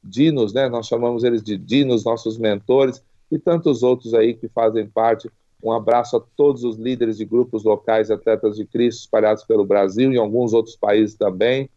dinos, 0.03 0.53
né? 0.53 0.69
Nós 0.69 0.87
chamamos 0.87 1.25
eles 1.25 1.43
de 1.43 1.57
dinos, 1.57 2.05
nossos 2.05 2.39
mentores, 2.39 3.03
e 3.31 3.39
tantos 3.39 3.83
outros 3.83 4.15
aí 4.15 4.35
que 4.35 4.49
fazem 4.49 4.87
parte. 4.87 5.31
Um 5.63 5.73
abraço 5.73 6.17
a 6.17 6.23
todos 6.37 6.65
os 6.65 6.77
líderes 6.77 7.19
de 7.19 7.25
grupos 7.25 7.65
locais 7.65 8.11
Atletas 8.11 8.57
de 8.57 8.65
Cristo 8.65 9.01
espalhados 9.01 9.45
pelo 9.45 9.65
Brasil 9.65 10.13
e 10.13 10.19
alguns 10.19 10.53
outros 10.53 10.77
países 10.77 11.15
também 11.15 11.69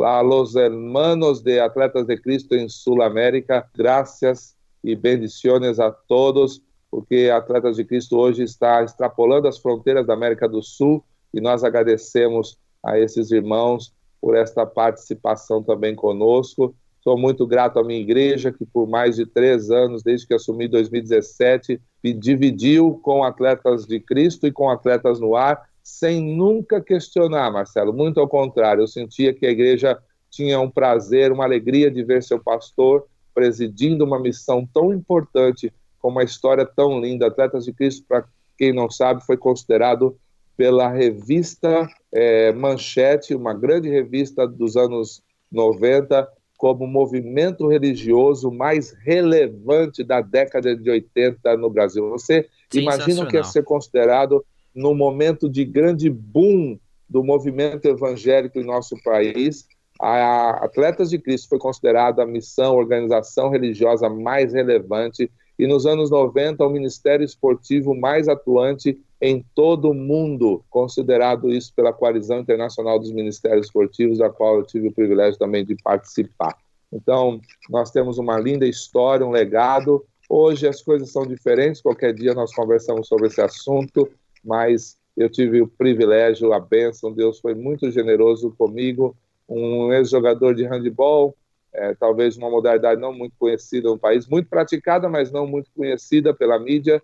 a 0.00 0.22
los 0.22 0.56
hermanos 0.56 1.42
de 1.42 1.60
Atletas 1.60 2.06
de 2.06 2.16
Cristo 2.16 2.54
em 2.54 2.68
Sul 2.68 3.02
América, 3.02 3.68
graças 3.76 4.56
e 4.82 4.96
bendiciones 4.96 5.78
a 5.78 5.90
todos, 5.90 6.62
porque 6.90 7.30
Atletas 7.32 7.76
de 7.76 7.84
Cristo 7.84 8.16
hoje 8.18 8.42
está 8.42 8.82
extrapolando 8.82 9.48
as 9.48 9.58
fronteiras 9.58 10.06
da 10.06 10.14
América 10.14 10.48
do 10.48 10.62
Sul 10.62 11.04
e 11.32 11.40
nós 11.40 11.62
agradecemos 11.62 12.58
a 12.82 12.98
esses 12.98 13.30
irmãos 13.30 13.94
por 14.20 14.36
esta 14.36 14.64
participação 14.64 15.62
também 15.62 15.94
conosco. 15.94 16.74
Sou 17.02 17.18
muito 17.18 17.46
grato 17.46 17.78
à 17.78 17.84
minha 17.84 18.00
igreja, 18.00 18.52
que 18.52 18.64
por 18.64 18.88
mais 18.88 19.16
de 19.16 19.26
três 19.26 19.70
anos, 19.70 20.02
desde 20.02 20.26
que 20.26 20.34
assumi 20.34 20.68
2017, 20.68 21.80
me 22.02 22.12
dividiu 22.12 23.00
com 23.02 23.24
atletas 23.24 23.86
de 23.86 23.98
Cristo 23.98 24.46
e 24.46 24.52
com 24.52 24.70
atletas 24.70 25.18
no 25.18 25.34
ar, 25.34 25.68
sem 25.82 26.36
nunca 26.36 26.80
questionar, 26.80 27.50
Marcelo. 27.50 27.92
Muito 27.92 28.20
ao 28.20 28.28
contrário, 28.28 28.82
eu 28.82 28.88
sentia 28.88 29.34
que 29.34 29.46
a 29.46 29.50
igreja 29.50 29.98
tinha 30.30 30.58
um 30.60 30.70
prazer, 30.70 31.32
uma 31.32 31.44
alegria 31.44 31.90
de 31.90 32.02
ver 32.02 32.22
seu 32.22 32.42
pastor 32.42 33.06
presidindo 33.34 34.04
uma 34.04 34.20
missão 34.20 34.66
tão 34.72 34.92
importante, 34.92 35.72
com 35.98 36.08
uma 36.08 36.22
história 36.22 36.66
tão 36.66 37.00
linda. 37.00 37.26
Atletas 37.26 37.64
de 37.64 37.72
Cristo, 37.72 38.04
para 38.06 38.24
quem 38.56 38.72
não 38.72 38.90
sabe, 38.90 39.24
foi 39.24 39.36
considerado 39.36 40.16
pela 40.56 40.88
revista 40.88 41.88
é, 42.12 42.52
Manchete, 42.52 43.34
uma 43.34 43.54
grande 43.54 43.88
revista 43.88 44.46
dos 44.46 44.76
anos 44.76 45.22
90, 45.50 46.28
como 46.56 46.84
o 46.84 46.88
movimento 46.88 47.66
religioso 47.66 48.50
mais 48.50 48.92
relevante 49.04 50.04
da 50.04 50.20
década 50.20 50.76
de 50.76 50.88
80 50.88 51.56
no 51.56 51.68
Brasil. 51.68 52.08
Você 52.10 52.48
imagina 52.72 53.24
o 53.24 53.26
que 53.26 53.36
é 53.36 53.42
ser 53.42 53.64
considerado 53.64 54.44
no 54.74 54.94
momento 54.94 55.48
de 55.48 55.64
grande 55.64 56.08
boom 56.08 56.78
do 57.08 57.22
movimento 57.22 57.86
evangélico 57.86 58.58
em 58.58 58.64
nosso 58.64 58.96
país, 59.02 59.66
a 60.00 60.64
Atletas 60.64 61.10
de 61.10 61.18
Cristo 61.18 61.48
foi 61.48 61.58
considerada 61.58 62.22
a 62.22 62.26
missão, 62.26 62.76
organização 62.76 63.50
religiosa 63.50 64.08
mais 64.08 64.52
relevante 64.52 65.30
e 65.58 65.66
nos 65.66 65.86
anos 65.86 66.10
90 66.10 66.64
o 66.64 66.70
ministério 66.70 67.24
esportivo 67.24 67.94
mais 67.94 68.28
atuante 68.28 68.98
em 69.20 69.44
todo 69.54 69.90
o 69.90 69.94
mundo, 69.94 70.64
considerado 70.68 71.48
isso 71.50 71.72
pela 71.74 71.92
Coalizão 71.92 72.40
Internacional 72.40 72.98
dos 72.98 73.12
Ministérios 73.12 73.66
Esportivos, 73.66 74.18
da 74.18 74.28
qual 74.28 74.56
eu 74.56 74.64
tive 74.64 74.88
o 74.88 74.92
privilégio 74.92 75.38
também 75.38 75.64
de 75.64 75.76
participar. 75.76 76.56
Então, 76.92 77.40
nós 77.70 77.92
temos 77.92 78.18
uma 78.18 78.38
linda 78.40 78.66
história, 78.66 79.24
um 79.24 79.30
legado. 79.30 80.04
Hoje 80.28 80.66
as 80.66 80.82
coisas 80.82 81.12
são 81.12 81.24
diferentes, 81.24 81.80
qualquer 81.80 82.12
dia 82.12 82.34
nós 82.34 82.52
conversamos 82.52 83.06
sobre 83.06 83.28
esse 83.28 83.40
assunto, 83.40 84.10
mas 84.44 84.96
eu 85.16 85.28
tive 85.28 85.60
o 85.60 85.68
privilégio, 85.68 86.52
a 86.52 86.60
bênção, 86.60 87.12
Deus 87.12 87.38
foi 87.38 87.54
muito 87.54 87.90
generoso 87.90 88.54
comigo, 88.56 89.16
um 89.48 89.92
ex-jogador 89.92 90.54
de 90.54 90.64
handebol, 90.64 91.36
é, 91.72 91.94
talvez 91.94 92.36
uma 92.36 92.50
modalidade 92.50 93.00
não 93.00 93.12
muito 93.12 93.34
conhecida 93.38 93.88
no 93.88 93.98
país, 93.98 94.26
muito 94.26 94.48
praticada, 94.48 95.08
mas 95.08 95.30
não 95.30 95.46
muito 95.46 95.70
conhecida 95.74 96.34
pela 96.34 96.58
mídia 96.58 97.02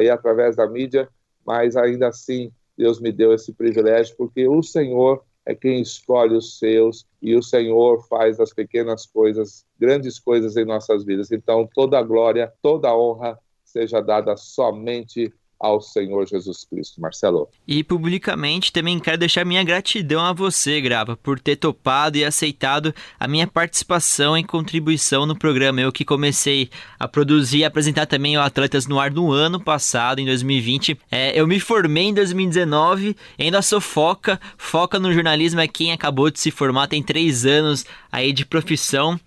e 0.00 0.10
através 0.10 0.56
da 0.56 0.66
mídia, 0.66 1.08
mas 1.46 1.76
ainda 1.76 2.08
assim 2.08 2.52
Deus 2.76 3.00
me 3.00 3.12
deu 3.12 3.32
esse 3.32 3.52
privilégio, 3.52 4.14
porque 4.16 4.46
o 4.46 4.62
Senhor 4.62 5.24
é 5.44 5.54
quem 5.54 5.80
escolhe 5.80 6.34
os 6.34 6.58
seus 6.58 7.06
e 7.20 7.34
o 7.34 7.42
Senhor 7.42 8.06
faz 8.06 8.38
as 8.38 8.52
pequenas 8.52 9.06
coisas, 9.06 9.64
grandes 9.78 10.18
coisas 10.18 10.56
em 10.56 10.64
nossas 10.64 11.04
vidas. 11.04 11.32
Então, 11.32 11.68
toda 11.72 11.98
a 11.98 12.02
glória, 12.02 12.52
toda 12.62 12.88
a 12.88 12.96
honra 12.96 13.38
seja 13.64 14.00
dada 14.00 14.36
somente 14.36 15.32
ao 15.62 15.80
Senhor 15.80 16.26
Jesus 16.26 16.66
Cristo. 16.68 17.00
Marcelo. 17.00 17.48
E 17.66 17.84
publicamente 17.84 18.72
também 18.72 18.98
quero 18.98 19.18
deixar 19.18 19.44
minha 19.44 19.62
gratidão 19.62 20.24
a 20.24 20.32
você, 20.32 20.80
Grava, 20.80 21.16
por 21.16 21.38
ter 21.38 21.56
topado 21.56 22.18
e 22.18 22.24
aceitado 22.24 22.92
a 23.18 23.28
minha 23.28 23.46
participação 23.46 24.36
e 24.36 24.42
contribuição 24.42 25.24
no 25.24 25.38
programa. 25.38 25.80
Eu 25.80 25.92
que 25.92 26.04
comecei 26.04 26.68
a 26.98 27.06
produzir 27.06 27.58
e 27.58 27.64
apresentar 27.64 28.06
também 28.06 28.36
o 28.36 28.40
Atletas 28.40 28.88
no 28.88 28.98
Ar 28.98 29.12
no 29.12 29.30
ano 29.30 29.62
passado, 29.62 30.18
em 30.18 30.26
2020. 30.26 30.98
É, 31.10 31.38
eu 31.38 31.46
me 31.46 31.60
formei 31.60 32.06
em 32.06 32.14
2019, 32.14 33.16
ainda 33.38 33.62
sou 33.62 33.80
foca. 33.80 34.40
Foca 34.58 34.98
no 34.98 35.12
jornalismo 35.12 35.60
é 35.60 35.68
quem 35.68 35.92
acabou 35.92 36.30
de 36.30 36.40
se 36.40 36.50
formar, 36.50 36.88
tem 36.88 37.02
três 37.02 37.46
anos 37.46 37.86
aí 38.10 38.32
de 38.32 38.44
profissão. 38.44 39.20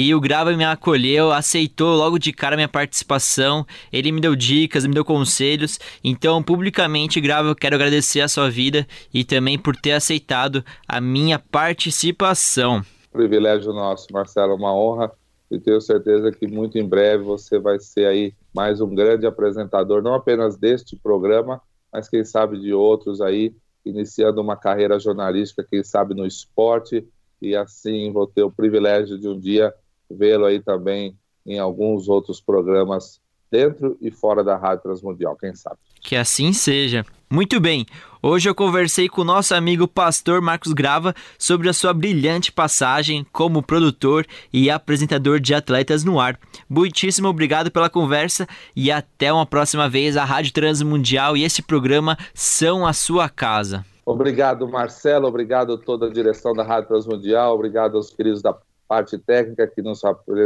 E 0.00 0.14
o 0.14 0.20
Grava 0.20 0.52
me 0.52 0.64
acolheu, 0.64 1.32
aceitou 1.32 1.96
logo 1.96 2.20
de 2.20 2.32
cara 2.32 2.54
minha 2.54 2.68
participação. 2.68 3.66
Ele 3.92 4.12
me 4.12 4.20
deu 4.20 4.36
dicas, 4.36 4.86
me 4.86 4.94
deu 4.94 5.04
conselhos. 5.04 5.76
Então, 6.04 6.40
publicamente, 6.40 7.20
Grava, 7.20 7.48
eu 7.48 7.56
quero 7.56 7.74
agradecer 7.74 8.20
a 8.20 8.28
sua 8.28 8.48
vida 8.48 8.86
e 9.12 9.24
também 9.24 9.58
por 9.58 9.74
ter 9.74 9.90
aceitado 9.90 10.64
a 10.86 11.00
minha 11.00 11.36
participação. 11.36 12.80
Privilégio 13.10 13.72
nosso, 13.72 14.06
Marcelo, 14.12 14.54
uma 14.54 14.72
honra 14.72 15.10
e 15.50 15.58
tenho 15.58 15.80
certeza 15.80 16.30
que 16.30 16.46
muito 16.46 16.78
em 16.78 16.88
breve 16.88 17.24
você 17.24 17.58
vai 17.58 17.80
ser 17.80 18.06
aí 18.06 18.32
mais 18.54 18.80
um 18.80 18.94
grande 18.94 19.26
apresentador, 19.26 20.00
não 20.00 20.14
apenas 20.14 20.56
deste 20.56 20.94
programa, 20.94 21.60
mas 21.92 22.08
quem 22.08 22.24
sabe 22.24 22.56
de 22.60 22.72
outros 22.72 23.20
aí, 23.20 23.52
iniciando 23.84 24.40
uma 24.40 24.56
carreira 24.56 25.00
jornalística, 25.00 25.66
quem 25.68 25.82
sabe 25.82 26.14
no 26.14 26.24
esporte, 26.24 27.04
e 27.42 27.56
assim 27.56 28.12
vou 28.12 28.28
ter 28.28 28.44
o 28.44 28.50
privilégio 28.50 29.18
de 29.18 29.26
um 29.26 29.36
dia 29.36 29.74
vê-lo 30.10 30.44
aí 30.44 30.60
também 30.60 31.16
em 31.46 31.58
alguns 31.58 32.08
outros 32.08 32.40
programas 32.40 33.20
dentro 33.50 33.96
e 34.00 34.10
fora 34.10 34.44
da 34.44 34.56
Rádio 34.56 34.82
Transmundial, 34.82 35.36
quem 35.36 35.54
sabe. 35.54 35.78
Que 36.02 36.16
assim 36.16 36.52
seja. 36.52 37.04
Muito 37.30 37.60
bem, 37.60 37.84
hoje 38.22 38.48
eu 38.48 38.54
conversei 38.54 39.06
com 39.06 39.20
o 39.20 39.24
nosso 39.24 39.54
amigo 39.54 39.86
pastor 39.86 40.40
Marcos 40.40 40.72
Grava 40.72 41.14
sobre 41.38 41.68
a 41.68 41.74
sua 41.74 41.92
brilhante 41.92 42.50
passagem 42.50 43.26
como 43.32 43.62
produtor 43.62 44.26
e 44.50 44.70
apresentador 44.70 45.38
de 45.38 45.54
Atletas 45.54 46.04
no 46.04 46.18
Ar. 46.18 46.38
Muitíssimo 46.68 47.28
obrigado 47.28 47.70
pela 47.70 47.90
conversa 47.90 48.46
e 48.74 48.90
até 48.90 49.30
uma 49.30 49.44
próxima 49.44 49.88
vez. 49.90 50.16
A 50.16 50.24
Rádio 50.24 50.54
Transmundial 50.54 51.36
e 51.36 51.44
esse 51.44 51.60
programa 51.60 52.16
são 52.32 52.86
a 52.86 52.94
sua 52.94 53.28
casa. 53.28 53.84
Obrigado, 54.06 54.66
Marcelo. 54.66 55.28
Obrigado 55.28 55.74
a 55.74 55.78
toda 55.78 56.06
a 56.06 56.10
direção 56.10 56.54
da 56.54 56.62
Rádio 56.62 56.88
Transmundial. 56.88 57.54
Obrigado 57.54 57.98
aos 57.98 58.08
queridos 58.08 58.40
da 58.40 58.54
parte 58.88 59.18
técnica 59.18 59.66
que 59.68 59.82
nos 59.82 60.02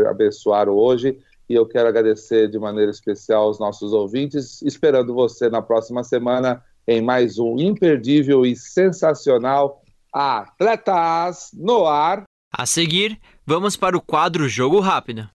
abençoaram 0.08 0.74
hoje. 0.74 1.18
E 1.48 1.54
eu 1.54 1.66
quero 1.66 1.88
agradecer 1.88 2.48
de 2.48 2.58
maneira 2.58 2.90
especial 2.90 3.44
aos 3.44 3.60
nossos 3.60 3.92
ouvintes, 3.92 4.60
esperando 4.62 5.14
você 5.14 5.48
na 5.48 5.62
próxima 5.62 6.02
semana 6.02 6.62
em 6.86 7.00
mais 7.00 7.38
um 7.38 7.56
imperdível 7.58 8.44
e 8.44 8.56
sensacional 8.56 9.80
Atletas 10.12 11.50
no 11.54 11.86
Ar. 11.86 12.24
A 12.54 12.66
seguir, 12.66 13.18
vamos 13.46 13.76
para 13.76 13.96
o 13.96 14.00
quadro 14.00 14.48
Jogo 14.48 14.80
Rápido. 14.80 15.28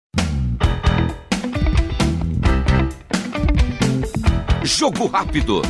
Jogo 4.62 5.07
Rápido. 5.07 5.62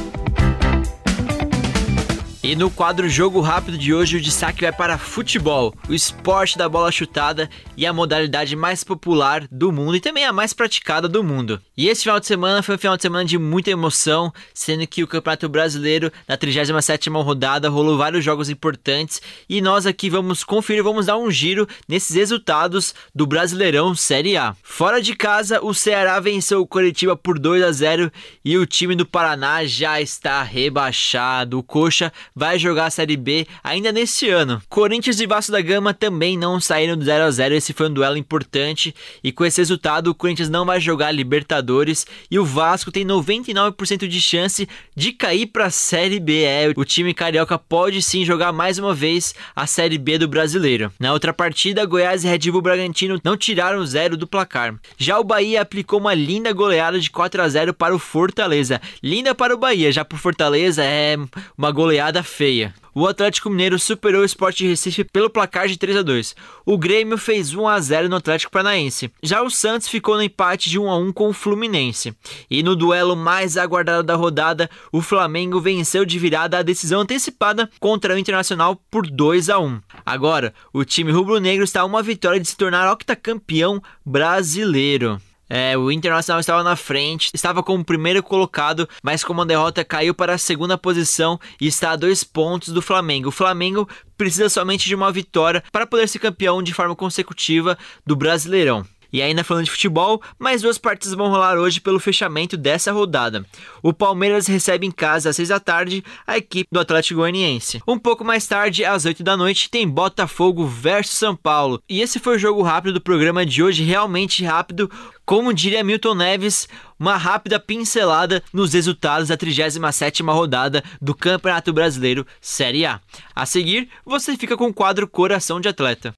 E 2.47 2.55
no 2.55 2.71
quadro 2.71 3.09
Jogo 3.09 3.41
Rápido 3.41 3.77
de 3.77 3.93
hoje, 3.93 4.19
o 4.19 4.21
destaque 4.21 4.61
vai 4.61 4.71
para 4.71 4.97
futebol, 4.97 5.75
o 5.89 5.93
esporte 5.93 6.57
da 6.57 6.69
bola 6.69 6.93
chutada 6.93 7.51
e 7.77 7.85
a 7.85 7.93
modalidade 7.93 8.55
mais 8.55 8.85
popular 8.85 9.49
do 9.51 9.73
mundo 9.73 9.97
e 9.97 10.01
também 10.01 10.25
a 10.25 10.33
mais 10.33 10.53
praticada 10.53 11.09
do 11.09 11.25
mundo. 11.25 11.61
E 11.77 11.89
esse 11.89 12.03
final 12.03 12.21
de 12.21 12.27
semana 12.29 12.63
foi 12.63 12.77
um 12.77 12.79
final 12.79 12.97
de 12.97 13.03
semana 13.03 13.25
de 13.25 13.37
muita 13.37 13.73
emoção, 13.73 14.33
sendo 14.55 14.87
que 14.87 15.03
o 15.03 15.09
Campeonato 15.09 15.49
Brasileiro, 15.49 16.13
na 16.29 16.39
37ª 16.39 17.21
rodada, 17.21 17.69
rolou 17.69 17.99
vários 17.99 18.25
jogos 18.25 18.49
importantes 18.49 19.21
e 19.49 19.61
nós 19.61 19.85
aqui 19.85 20.09
vamos 20.09 20.45
conferir, 20.45 20.85
vamos 20.85 21.07
dar 21.07 21.17
um 21.17 21.29
giro 21.33 21.67
nesses 21.89 22.15
resultados 22.15 22.95
do 23.13 23.27
Brasileirão 23.27 23.93
Série 23.93 24.37
A. 24.37 24.55
Fora 24.63 25.03
de 25.03 25.17
casa, 25.17 25.61
o 25.65 25.75
Ceará 25.75 26.21
venceu 26.21 26.61
o 26.61 26.67
Curitiba 26.67 27.17
por 27.17 27.41
2 27.41 27.65
a 27.65 27.73
0 27.73 28.13
e 28.45 28.57
o 28.57 28.65
time 28.65 28.95
do 28.95 29.05
Paraná 29.05 29.65
já 29.65 30.01
está 30.01 30.45
rebaixado. 30.45 31.59
O 31.59 31.63
Coxa 31.65 32.13
vai 32.37 32.59
jogar 32.59 32.87
a 32.87 32.91
Série 32.91 33.17
B 33.17 33.47
ainda 33.65 33.91
nesse 33.91 34.29
ano. 34.29 34.61
Corinthians 34.69 35.19
e 35.19 35.27
Vasco 35.27 35.51
da 35.51 35.63
Gama 35.63 35.95
também 35.95 36.37
não 36.37 36.61
saíram 36.61 36.95
do 36.95 37.05
0 37.05 37.25
a 37.25 37.31
0 37.31 37.55
esse 37.55 37.73
foi 37.73 37.89
um 37.89 37.95
duelo 37.95 38.19
importante 38.19 38.95
e 39.25 39.33
com 39.33 39.47
esse 39.47 39.59
resultado 39.59 40.09
o 40.09 40.15
Corinthians 40.15 40.51
não 40.51 40.67
vai 40.67 40.79
jogar 40.79 41.11
Libertadores 41.13 42.07
e 42.31 42.39
o 42.39 42.45
Vasco 42.45 42.93
tem 42.93 43.07
99% 43.07 44.07
de 44.07 44.21
chance 44.21 44.69
de 44.95 45.13
cair 45.13 45.47
para 45.47 45.67
a 45.67 45.71
Série 45.71 46.21
B. 46.21 46.43
É, 46.43 46.73
o 46.77 46.85
time 46.85 47.15
carioca 47.15 47.59
pode 47.59 48.03
sim 48.03 48.25
jogar 48.25 48.53
mais 48.53 48.79
uma 48.79 48.95
vez 48.95 49.35
a 49.55 49.67
Série 49.67 49.97
B 49.97 50.19
do 50.19 50.29
Brasileiro. 50.29 50.93
Na 51.01 51.15
outra 51.15 51.33
partida, 51.33 51.87
Goiás 51.87 52.23
e 52.25 52.29
Red 52.29 52.51
Bull 52.51 52.61
Bragantino 52.61 53.19
não 53.25 53.37
tiraram 53.37 53.87
zero 53.87 54.17
do 54.17 54.27
placar. 54.27 54.75
Já 54.99 55.19
o 55.19 55.25
Bahia 55.25 55.63
aplicou 55.63 55.99
uma 55.99 56.13
linda 56.13 56.53
goleada 56.53 57.01
de 57.01 57.11
4 57.11 57.41
a 57.41 57.49
0 57.49 57.73
para 57.73 57.95
o 57.95 57.99
Fortaleza. 57.99 58.81
Linda 59.03 59.35
para 59.35 59.55
o 59.55 59.59
Bahia, 59.59 59.91
já 59.91 60.05
por 60.05 60.19
Fortaleza 60.19 60.85
é 60.85 61.17
uma 61.57 61.71
goleada 61.71 62.26
feia. 62.27 62.75
O 62.99 63.07
Atlético 63.07 63.51
Mineiro 63.51 63.79
superou 63.79 64.23
o 64.23 64.25
Sport 64.25 64.61
Recife 64.61 65.05
pelo 65.05 65.29
placar 65.29 65.69
de 65.69 65.77
3 65.77 65.99
a 65.99 66.03
2. 66.03 66.35
O 66.65 66.79
Grêmio 66.79 67.19
fez 67.19 67.55
1 67.55 67.69
a 67.69 67.79
0 67.79 68.09
no 68.09 68.17
Atlético 68.17 68.51
Paranaense. 68.51 69.13
Já 69.23 69.43
o 69.43 69.51
Santos 69.51 69.87
ficou 69.87 70.17
no 70.17 70.23
empate 70.23 70.71
de 70.71 70.79
1 70.79 70.91
a 70.91 70.97
1 70.97 71.13
com 71.13 71.29
o 71.29 71.33
Fluminense. 71.35 72.15
E 72.51 72.63
no 72.63 72.75
duelo 72.75 73.15
mais 73.15 73.59
aguardado 73.59 74.03
da 74.03 74.15
rodada, 74.15 74.71
o 74.91 75.03
Flamengo 75.03 75.61
venceu 75.61 76.07
de 76.07 76.19
virada 76.19 76.59
a 76.59 76.63
decisão 76.63 77.03
antecipada 77.03 77.71
contra 77.79 78.15
o 78.15 78.19
Internacional 78.19 78.81
por 78.91 79.07
2 79.07 79.51
a 79.51 79.59
1. 79.59 79.79
Agora, 80.05 80.55
o 80.73 80.83
time 80.83 81.13
rubro-negro 81.13 81.65
está 81.65 81.83
a 81.83 81.85
uma 81.85 82.03
vitória 82.03 82.41
de 82.41 82.49
se 82.49 82.57
tornar 82.57 82.91
octacampeão 82.91 83.83
brasileiro. 84.07 85.21
É, 85.49 85.77
o 85.79 85.91
Internacional 85.91 86.41
estava 86.41 86.63
na 86.63 86.77
frente, 86.77 87.31
estava 87.33 87.63
como 87.63 87.85
primeiro 87.85 88.23
colocado, 88.23 88.89
mas 89.03 89.23
com 89.23 89.33
uma 89.33 89.47
derrota 89.47 89.85
caiu 89.85 90.15
para 90.15 90.35
a 90.35 90.39
segunda 90.39 90.77
posição 90.77 91.39
e 91.61 91.67
está 91.67 91.93
a 91.93 91.97
dois 91.97 92.25
pontos 92.25 92.73
do 92.73 92.83
Flamengo. 92.83 93.29
O 93.29 93.33
Flamengo 93.33 93.89
precisa 94.17 94.49
somente 94.49 94.87
de 94.87 94.95
uma 94.95 95.13
vitória 95.13 95.63
para 95.71 95.87
poder 95.87 96.09
ser 96.09 96.19
campeão 96.19 96.63
de 96.63 96.75
forma 96.75 96.97
consecutiva 96.97 97.79
do 98.05 98.17
Brasileirão. 98.17 98.85
E 99.17 99.23
ainda 99.23 99.43
falando 99.43 99.65
de 99.65 99.71
futebol, 99.71 100.21
mais 100.39 100.61
duas 100.61 100.77
partidas 100.77 101.17
vão 101.17 101.31
rolar 101.31 101.57
hoje 101.57 101.81
pelo 101.81 101.99
fechamento 101.99 102.55
dessa 102.55 102.93
rodada. 102.93 103.47
O 103.83 103.91
Palmeiras 103.91 104.47
recebe 104.47 104.87
em 104.87 104.91
casa 104.91 105.31
às 105.31 105.37
6 105.37 105.49
da 105.49 105.59
tarde 105.59 106.05
a 106.27 106.37
equipe 106.37 106.69
do 106.71 106.79
Atlético 106.79 107.21
Goianiense. 107.21 107.81
Um 107.89 107.99
pouco 107.99 108.23
mais 108.23 108.47
tarde, 108.47 108.85
às 108.85 109.07
8 109.07 109.23
da 109.23 109.35
noite, 109.35 109.71
tem 109.71 109.89
Botafogo 109.89 110.67
versus 110.67 111.17
São 111.17 111.35
Paulo. 111.35 111.81
E 111.89 112.03
esse 112.03 112.19
foi 112.19 112.37
o 112.37 112.39
jogo 112.39 112.61
rápido 112.61 112.93
do 112.93 113.01
programa 113.01 113.47
de 113.47 113.63
hoje, 113.63 113.85
realmente 113.85 114.45
rápido. 114.45 114.91
Como 115.25 115.55
diria 115.55 115.83
Milton 115.83 116.15
Neves, 116.15 116.69
uma 117.01 117.17
rápida 117.17 117.59
pincelada 117.59 118.43
nos 118.53 118.75
resultados 118.75 119.29
da 119.29 119.37
37ª 119.39 120.31
rodada 120.31 120.85
do 121.01 121.15
Campeonato 121.15 121.73
Brasileiro 121.73 122.27
Série 122.39 122.85
A. 122.85 123.01
A 123.35 123.47
seguir, 123.47 123.89
você 124.05 124.37
fica 124.37 124.59
com 124.59 124.67
o 124.67 124.75
quadro 124.75 125.09
Coração 125.09 125.59
de 125.59 125.69
Atleta. 125.69 126.13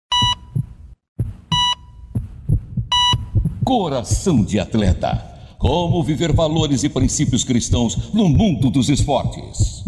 Coração 3.68 4.42
de 4.42 4.58
Atleta. 4.58 5.22
Como 5.58 6.02
viver 6.02 6.32
valores 6.32 6.84
e 6.84 6.88
princípios 6.88 7.44
cristãos 7.44 8.14
no 8.14 8.26
mundo 8.26 8.70
dos 8.70 8.88
esportes. 8.88 9.84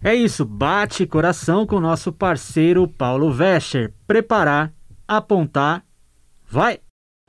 É 0.00 0.14
isso, 0.14 0.44
bate 0.44 1.04
coração 1.04 1.66
com 1.66 1.74
o 1.74 1.80
nosso 1.80 2.12
parceiro 2.12 2.86
Paulo 2.86 3.32
Vescher. 3.32 3.92
Preparar, 4.06 4.72
apontar, 5.08 5.84
vai! 6.48 6.78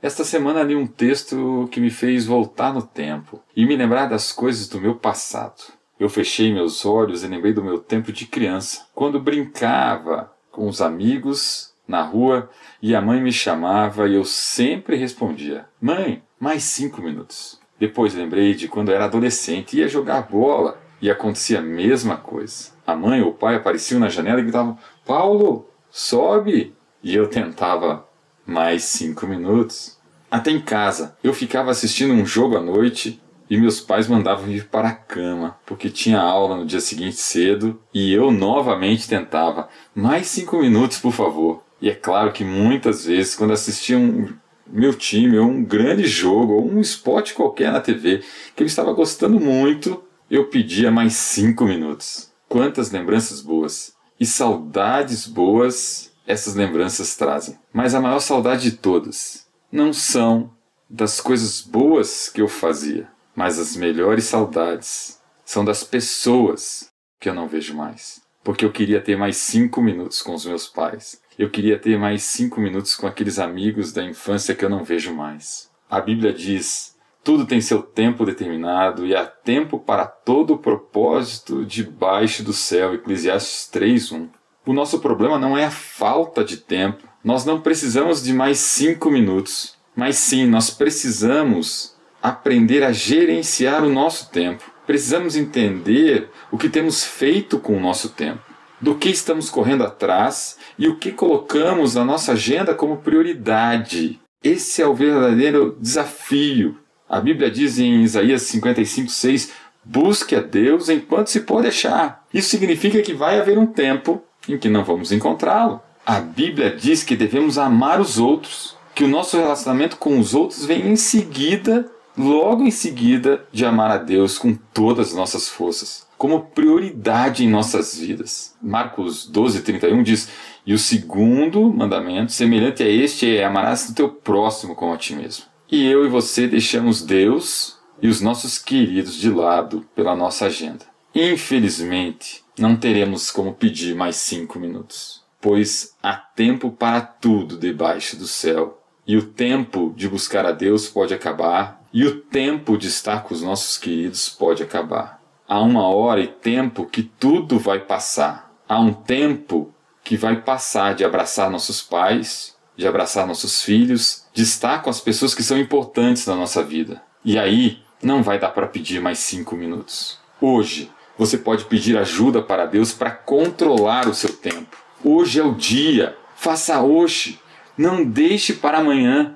Esta 0.00 0.22
semana 0.22 0.62
li 0.62 0.76
um 0.76 0.86
texto 0.86 1.68
que 1.72 1.80
me 1.80 1.90
fez 1.90 2.24
voltar 2.24 2.72
no 2.72 2.82
tempo 2.82 3.42
e 3.56 3.66
me 3.66 3.74
lembrar 3.74 4.06
das 4.06 4.30
coisas 4.30 4.68
do 4.68 4.80
meu 4.80 4.94
passado. 4.94 5.72
Eu 5.98 6.08
fechei 6.08 6.54
meus 6.54 6.86
olhos 6.86 7.24
e 7.24 7.26
lembrei 7.26 7.52
do 7.52 7.64
meu 7.64 7.80
tempo 7.80 8.12
de 8.12 8.26
criança, 8.26 8.86
quando 8.94 9.18
brincava 9.18 10.30
com 10.52 10.68
os 10.68 10.80
amigos 10.80 11.70
na 11.88 12.04
rua 12.04 12.48
e 12.82 12.94
a 12.94 13.00
mãe 13.00 13.20
me 13.20 13.32
chamava 13.32 14.08
e 14.08 14.14
eu 14.14 14.24
sempre 14.24 14.96
respondia: 14.96 15.66
Mãe, 15.80 16.22
mais 16.38 16.62
cinco 16.64 17.02
minutos. 17.02 17.60
Depois 17.78 18.14
lembrei 18.14 18.54
de 18.54 18.68
quando 18.68 18.92
era 18.92 19.06
adolescente 19.06 19.76
e 19.76 19.80
ia 19.80 19.88
jogar 19.88 20.22
bola 20.22 20.78
e 21.00 21.10
acontecia 21.10 21.58
a 21.58 21.62
mesma 21.62 22.16
coisa. 22.16 22.70
A 22.86 22.94
mãe 22.94 23.22
ou 23.22 23.30
o 23.30 23.34
pai 23.34 23.56
apareciam 23.56 24.00
na 24.00 24.08
janela 24.08 24.40
e 24.40 24.42
gritavam: 24.42 24.78
Paulo, 25.06 25.68
sobe! 25.90 26.74
E 27.02 27.14
eu 27.14 27.28
tentava 27.28 28.06
mais 28.46 28.84
cinco 28.84 29.26
minutos. 29.26 29.98
Até 30.30 30.50
em 30.50 30.60
casa, 30.60 31.16
eu 31.24 31.32
ficava 31.32 31.70
assistindo 31.70 32.12
um 32.12 32.26
jogo 32.26 32.56
à 32.56 32.60
noite 32.60 33.20
e 33.48 33.56
meus 33.56 33.80
pais 33.80 34.06
mandavam 34.06 34.48
ir 34.48 34.68
para 34.68 34.88
a 34.88 34.94
cama, 34.94 35.58
porque 35.66 35.90
tinha 35.90 36.20
aula 36.20 36.56
no 36.56 36.66
dia 36.66 36.80
seguinte 36.80 37.16
cedo 37.16 37.80
e 37.92 38.12
eu 38.12 38.30
novamente 38.30 39.08
tentava: 39.08 39.68
mais 39.94 40.26
cinco 40.26 40.58
minutos, 40.58 40.98
por 40.98 41.12
favor. 41.12 41.62
E 41.80 41.88
é 41.88 41.94
claro 41.94 42.32
que 42.32 42.44
muitas 42.44 43.04
vezes, 43.06 43.34
quando 43.34 43.52
assistia 43.52 43.98
um 43.98 44.32
meu 44.66 44.94
time, 44.94 45.38
ou 45.38 45.48
um 45.48 45.64
grande 45.64 46.06
jogo, 46.06 46.52
ou 46.54 46.70
um 46.70 46.80
esporte 46.80 47.34
qualquer 47.34 47.72
na 47.72 47.80
TV, 47.80 48.22
que 48.54 48.62
eu 48.62 48.66
estava 48.66 48.92
gostando 48.92 49.40
muito, 49.40 50.02
eu 50.30 50.46
pedia 50.46 50.90
mais 50.90 51.14
cinco 51.14 51.64
minutos. 51.64 52.30
Quantas 52.48 52.90
lembranças 52.90 53.40
boas! 53.40 53.94
E 54.18 54.26
saudades 54.26 55.26
boas 55.26 56.10
essas 56.26 56.54
lembranças 56.54 57.16
trazem. 57.16 57.58
Mas 57.72 57.94
a 57.94 58.00
maior 58.00 58.20
saudade 58.20 58.70
de 58.70 58.76
todas 58.76 59.46
não 59.70 59.92
são 59.92 60.52
das 60.88 61.20
coisas 61.20 61.60
boas 61.60 62.28
que 62.28 62.40
eu 62.40 62.48
fazia, 62.48 63.08
mas 63.34 63.58
as 63.58 63.76
melhores 63.76 64.24
saudades 64.24 65.20
são 65.44 65.64
das 65.64 65.82
pessoas 65.82 66.90
que 67.18 67.28
eu 67.28 67.34
não 67.34 67.48
vejo 67.48 67.74
mais. 67.74 68.20
Porque 68.42 68.64
eu 68.64 68.72
queria 68.72 69.00
ter 69.00 69.16
mais 69.16 69.36
cinco 69.36 69.82
minutos 69.82 70.22
com 70.22 70.34
os 70.34 70.46
meus 70.46 70.66
pais. 70.66 71.19
Eu 71.40 71.48
queria 71.48 71.78
ter 71.78 71.98
mais 71.98 72.22
cinco 72.24 72.60
minutos 72.60 72.94
com 72.94 73.06
aqueles 73.06 73.38
amigos 73.38 73.94
da 73.94 74.04
infância 74.04 74.54
que 74.54 74.62
eu 74.62 74.68
não 74.68 74.84
vejo 74.84 75.14
mais. 75.14 75.70
A 75.90 75.98
Bíblia 75.98 76.34
diz: 76.34 76.94
tudo 77.24 77.46
tem 77.46 77.62
seu 77.62 77.82
tempo 77.82 78.26
determinado 78.26 79.06
e 79.06 79.16
há 79.16 79.24
tempo 79.24 79.78
para 79.78 80.04
todo 80.04 80.52
o 80.52 80.58
propósito 80.58 81.64
debaixo 81.64 82.42
do 82.42 82.52
céu. 82.52 82.92
Eclesiastes 82.92 83.70
3:1. 83.72 84.28
O 84.66 84.74
nosso 84.74 84.98
problema 84.98 85.38
não 85.38 85.56
é 85.56 85.64
a 85.64 85.70
falta 85.70 86.44
de 86.44 86.58
tempo. 86.58 87.08
Nós 87.24 87.46
não 87.46 87.58
precisamos 87.58 88.22
de 88.22 88.34
mais 88.34 88.58
cinco 88.58 89.10
minutos, 89.10 89.78
mas 89.96 90.16
sim 90.16 90.44
nós 90.44 90.68
precisamos 90.68 91.96
aprender 92.22 92.82
a 92.82 92.92
gerenciar 92.92 93.82
o 93.82 93.88
nosso 93.88 94.30
tempo. 94.30 94.70
Precisamos 94.86 95.36
entender 95.36 96.28
o 96.52 96.58
que 96.58 96.68
temos 96.68 97.02
feito 97.02 97.58
com 97.58 97.78
o 97.78 97.80
nosso 97.80 98.10
tempo 98.10 98.49
do 98.80 98.94
que 98.94 99.10
estamos 99.10 99.50
correndo 99.50 99.84
atrás 99.84 100.56
e 100.78 100.88
o 100.88 100.96
que 100.96 101.12
colocamos 101.12 101.94
na 101.94 102.04
nossa 102.04 102.32
agenda 102.32 102.74
como 102.74 102.98
prioridade. 102.98 104.18
Esse 104.42 104.80
é 104.80 104.86
o 104.86 104.94
verdadeiro 104.94 105.76
desafio. 105.78 106.78
A 107.08 107.20
Bíblia 107.20 107.50
diz 107.50 107.78
em 107.78 108.02
Isaías 108.02 108.42
55, 108.42 109.10
6: 109.10 109.52
Busque 109.84 110.34
a 110.34 110.40
Deus 110.40 110.88
enquanto 110.88 111.28
se 111.28 111.40
pode 111.40 111.66
achar. 111.66 112.24
Isso 112.32 112.48
significa 112.48 113.02
que 113.02 113.12
vai 113.12 113.38
haver 113.38 113.58
um 113.58 113.66
tempo 113.66 114.22
em 114.48 114.56
que 114.56 114.68
não 114.68 114.84
vamos 114.84 115.12
encontrá-lo. 115.12 115.80
A 116.06 116.20
Bíblia 116.20 116.74
diz 116.74 117.02
que 117.02 117.14
devemos 117.14 117.58
amar 117.58 118.00
os 118.00 118.18
outros, 118.18 118.74
que 118.94 119.04
o 119.04 119.08
nosso 119.08 119.36
relacionamento 119.36 119.96
com 119.96 120.18
os 120.18 120.34
outros 120.34 120.64
vem 120.64 120.88
em 120.88 120.96
seguida, 120.96 121.86
logo 122.16 122.64
em 122.64 122.70
seguida, 122.70 123.44
de 123.52 123.66
amar 123.66 123.90
a 123.90 123.98
Deus 123.98 124.38
com 124.38 124.54
todas 124.72 125.08
as 125.08 125.14
nossas 125.14 125.48
forças 125.48 126.09
como 126.20 126.42
prioridade 126.42 127.42
em 127.42 127.48
nossas 127.48 127.98
vidas. 127.98 128.54
Marcos 128.60 129.26
12, 129.26 129.62
31 129.62 130.02
diz: 130.02 130.28
E 130.66 130.74
o 130.74 130.78
segundo 130.78 131.72
mandamento, 131.72 132.30
semelhante 132.30 132.82
a 132.82 132.86
este, 132.86 133.38
é 133.38 133.42
amarás 133.42 133.88
o 133.88 133.94
teu 133.94 134.10
próximo 134.10 134.74
como 134.74 134.92
a 134.92 134.98
ti 134.98 135.14
mesmo. 135.14 135.46
E 135.72 135.86
eu 135.86 136.04
e 136.04 136.10
você 136.10 136.46
deixamos 136.46 137.00
Deus 137.00 137.78
e 138.02 138.06
os 138.06 138.20
nossos 138.20 138.58
queridos 138.58 139.14
de 139.14 139.30
lado 139.30 139.86
pela 139.94 140.14
nossa 140.14 140.44
agenda. 140.44 140.84
Infelizmente, 141.14 142.44
não 142.58 142.76
teremos 142.76 143.30
como 143.30 143.54
pedir 143.54 143.94
mais 143.94 144.16
cinco 144.16 144.58
minutos, 144.58 145.22
pois 145.40 145.96
há 146.02 146.12
tempo 146.12 146.70
para 146.70 147.00
tudo 147.00 147.56
debaixo 147.56 148.14
do 148.18 148.26
céu. 148.26 148.78
E 149.06 149.16
o 149.16 149.22
tempo 149.22 149.94
de 149.96 150.06
buscar 150.06 150.44
a 150.44 150.52
Deus 150.52 150.86
pode 150.86 151.14
acabar, 151.14 151.82
e 151.90 152.04
o 152.04 152.20
tempo 152.20 152.76
de 152.76 152.88
estar 152.88 153.24
com 153.24 153.32
os 153.32 153.40
nossos 153.40 153.78
queridos 153.78 154.28
pode 154.28 154.62
acabar 154.62 155.19
há 155.50 155.60
uma 155.60 155.88
hora 155.88 156.20
e 156.20 156.28
tempo 156.28 156.86
que 156.86 157.02
tudo 157.02 157.58
vai 157.58 157.80
passar. 157.80 158.52
Há 158.68 158.78
um 158.78 158.92
tempo 158.92 159.74
que 160.04 160.16
vai 160.16 160.40
passar 160.40 160.94
de 160.94 161.04
abraçar 161.04 161.50
nossos 161.50 161.82
pais, 161.82 162.56
de 162.76 162.86
abraçar 162.86 163.26
nossos 163.26 163.60
filhos, 163.60 164.26
de 164.32 164.44
estar 164.44 164.80
com 164.80 164.88
as 164.88 165.00
pessoas 165.00 165.34
que 165.34 165.42
são 165.42 165.58
importantes 165.58 166.24
na 166.24 166.36
nossa 166.36 166.62
vida. 166.62 167.02
E 167.24 167.36
aí 167.36 167.82
não 168.00 168.22
vai 168.22 168.38
dar 168.38 168.50
para 168.50 168.68
pedir 168.68 169.00
mais 169.00 169.18
cinco 169.18 169.56
minutos. 169.56 170.20
Hoje 170.40 170.88
você 171.18 171.36
pode 171.36 171.64
pedir 171.64 171.98
ajuda 171.98 172.40
para 172.40 172.64
Deus 172.64 172.92
para 172.92 173.10
controlar 173.10 174.06
o 174.06 174.14
seu 174.14 174.32
tempo. 174.32 174.76
Hoje 175.04 175.40
é 175.40 175.42
o 175.42 175.54
dia. 175.54 176.16
Faça 176.36 176.80
hoje. 176.80 177.40
Não 177.76 178.04
deixe 178.04 178.52
para 178.52 178.78
amanhã 178.78 179.34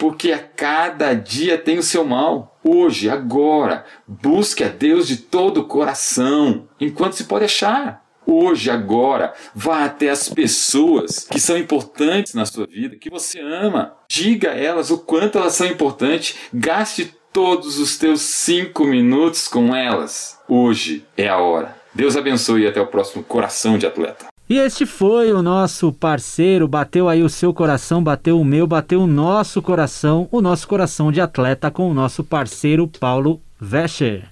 porque 0.00 0.32
a 0.32 0.38
cada 0.38 1.12
dia 1.12 1.58
tem 1.58 1.76
o 1.76 1.82
seu 1.82 2.06
mal. 2.06 2.58
Hoje, 2.64 3.10
agora, 3.10 3.84
busque 4.08 4.64
a 4.64 4.68
Deus 4.68 5.06
de 5.06 5.18
todo 5.18 5.58
o 5.58 5.64
coração, 5.64 6.66
enquanto 6.80 7.12
se 7.12 7.24
pode 7.24 7.44
achar. 7.44 8.02
Hoje, 8.26 8.70
agora, 8.70 9.34
vá 9.54 9.84
até 9.84 10.08
as 10.08 10.26
pessoas 10.30 11.26
que 11.30 11.38
são 11.38 11.58
importantes 11.58 12.32
na 12.32 12.46
sua 12.46 12.66
vida, 12.66 12.96
que 12.96 13.10
você 13.10 13.40
ama. 13.40 13.94
Diga 14.08 14.52
a 14.52 14.56
elas 14.56 14.90
o 14.90 14.96
quanto 14.96 15.36
elas 15.36 15.52
são 15.52 15.66
importantes. 15.66 16.34
Gaste 16.52 17.14
todos 17.30 17.78
os 17.78 17.98
teus 17.98 18.22
cinco 18.22 18.84
minutos 18.84 19.48
com 19.48 19.76
elas. 19.76 20.38
Hoje 20.48 21.06
é 21.14 21.28
a 21.28 21.36
hora. 21.36 21.76
Deus 21.94 22.16
abençoe 22.16 22.62
e 22.62 22.66
até 22.66 22.80
o 22.80 22.86
próximo 22.86 23.22
Coração 23.22 23.76
de 23.76 23.86
Atleta. 23.86 24.29
E 24.50 24.58
este 24.58 24.84
foi 24.84 25.32
o 25.32 25.42
nosso 25.42 25.92
parceiro, 25.92 26.66
bateu 26.66 27.08
aí 27.08 27.22
o 27.22 27.28
seu 27.28 27.54
coração, 27.54 28.02
bateu 28.02 28.40
o 28.40 28.44
meu, 28.44 28.66
bateu 28.66 29.00
o 29.00 29.06
nosso 29.06 29.62
coração, 29.62 30.28
o 30.32 30.40
nosso 30.40 30.66
coração 30.66 31.12
de 31.12 31.20
atleta 31.20 31.70
com 31.70 31.88
o 31.88 31.94
nosso 31.94 32.24
parceiro 32.24 32.88
Paulo 32.88 33.40
Vescher. 33.60 34.24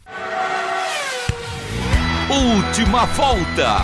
Última 2.29 3.07
volta. 3.07 3.77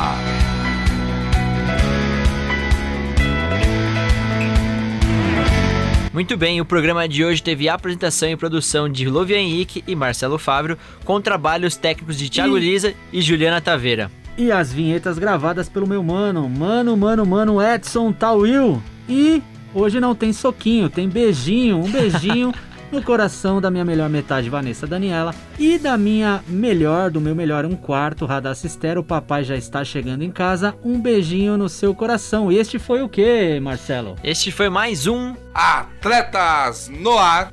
Muito 6.13 6.37
bem, 6.37 6.61
o 6.61 6.65
programa 6.65 7.09
de 7.09 7.25
hoje 7.25 7.41
teve 7.45 7.69
a 7.69 7.75
apresentação 7.75 8.29
e 8.29 8.37
produção 8.37 8.89
de 8.89 9.09
Lovia 9.09 9.39
Henrique 9.39 9.85
e 9.87 9.95
Marcelo 9.95 10.37
Fábio, 10.37 10.77
com 11.05 11.21
trabalhos 11.21 11.77
técnicos 11.77 12.19
de 12.19 12.29
Thiago 12.29 12.59
e... 12.59 12.61
Lisa 12.61 12.93
e 13.13 13.23
Juliana 13.23 13.61
Taveira 13.61 14.11
e 14.37 14.51
as 14.51 14.73
vinhetas 14.73 15.19
gravadas 15.19 15.69
pelo 15.69 15.87
meu 15.87 16.03
mano, 16.03 16.49
mano, 16.49 16.97
mano, 16.97 17.25
mano 17.27 17.63
Edson 17.63 18.13
Tawil. 18.13 18.83
E 19.09 19.43
Hoje 19.75 19.99
não 19.99 20.15
tem 20.15 20.33
soquinho, 20.33 20.89
tem 20.89 21.09
beijinho, 21.09 21.79
um 21.79 21.91
beijinho 21.91 22.55
no 22.93 23.03
coração 23.03 23.61
da 23.61 23.73
minha 23.73 23.85
melhor 23.85 24.09
metade, 24.09 24.49
Vanessa 24.49 24.87
Daniela, 24.87 25.35
e 25.59 25.79
da 25.79 25.99
minha 25.99 26.45
melhor, 26.47 27.11
do 27.11 27.21
meu 27.21 27.35
melhor 27.35 27.65
um 27.65 27.75
quarto, 27.75 28.25
Radacistero, 28.25 29.01
o 29.01 29.05
papai 29.05 29.43
já 29.43 29.57
está 29.57 29.85
chegando 29.85 30.23
em 30.23 30.31
casa, 30.31 30.77
um 30.85 31.01
beijinho 31.01 31.59
no 31.59 31.69
seu 31.69 31.93
coração. 31.93 32.53
E 32.53 32.57
este 32.57 32.79
foi 32.79 33.03
o 33.03 33.09
que, 33.09 33.59
Marcelo? 33.59 34.15
Este 34.23 34.53
foi 34.53 34.69
mais 34.69 35.09
um 35.09 35.35
Atletas 35.53 36.89
no 36.89 37.19
Ar. 37.19 37.53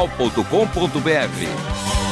transmundial.com.br. 0.07 2.10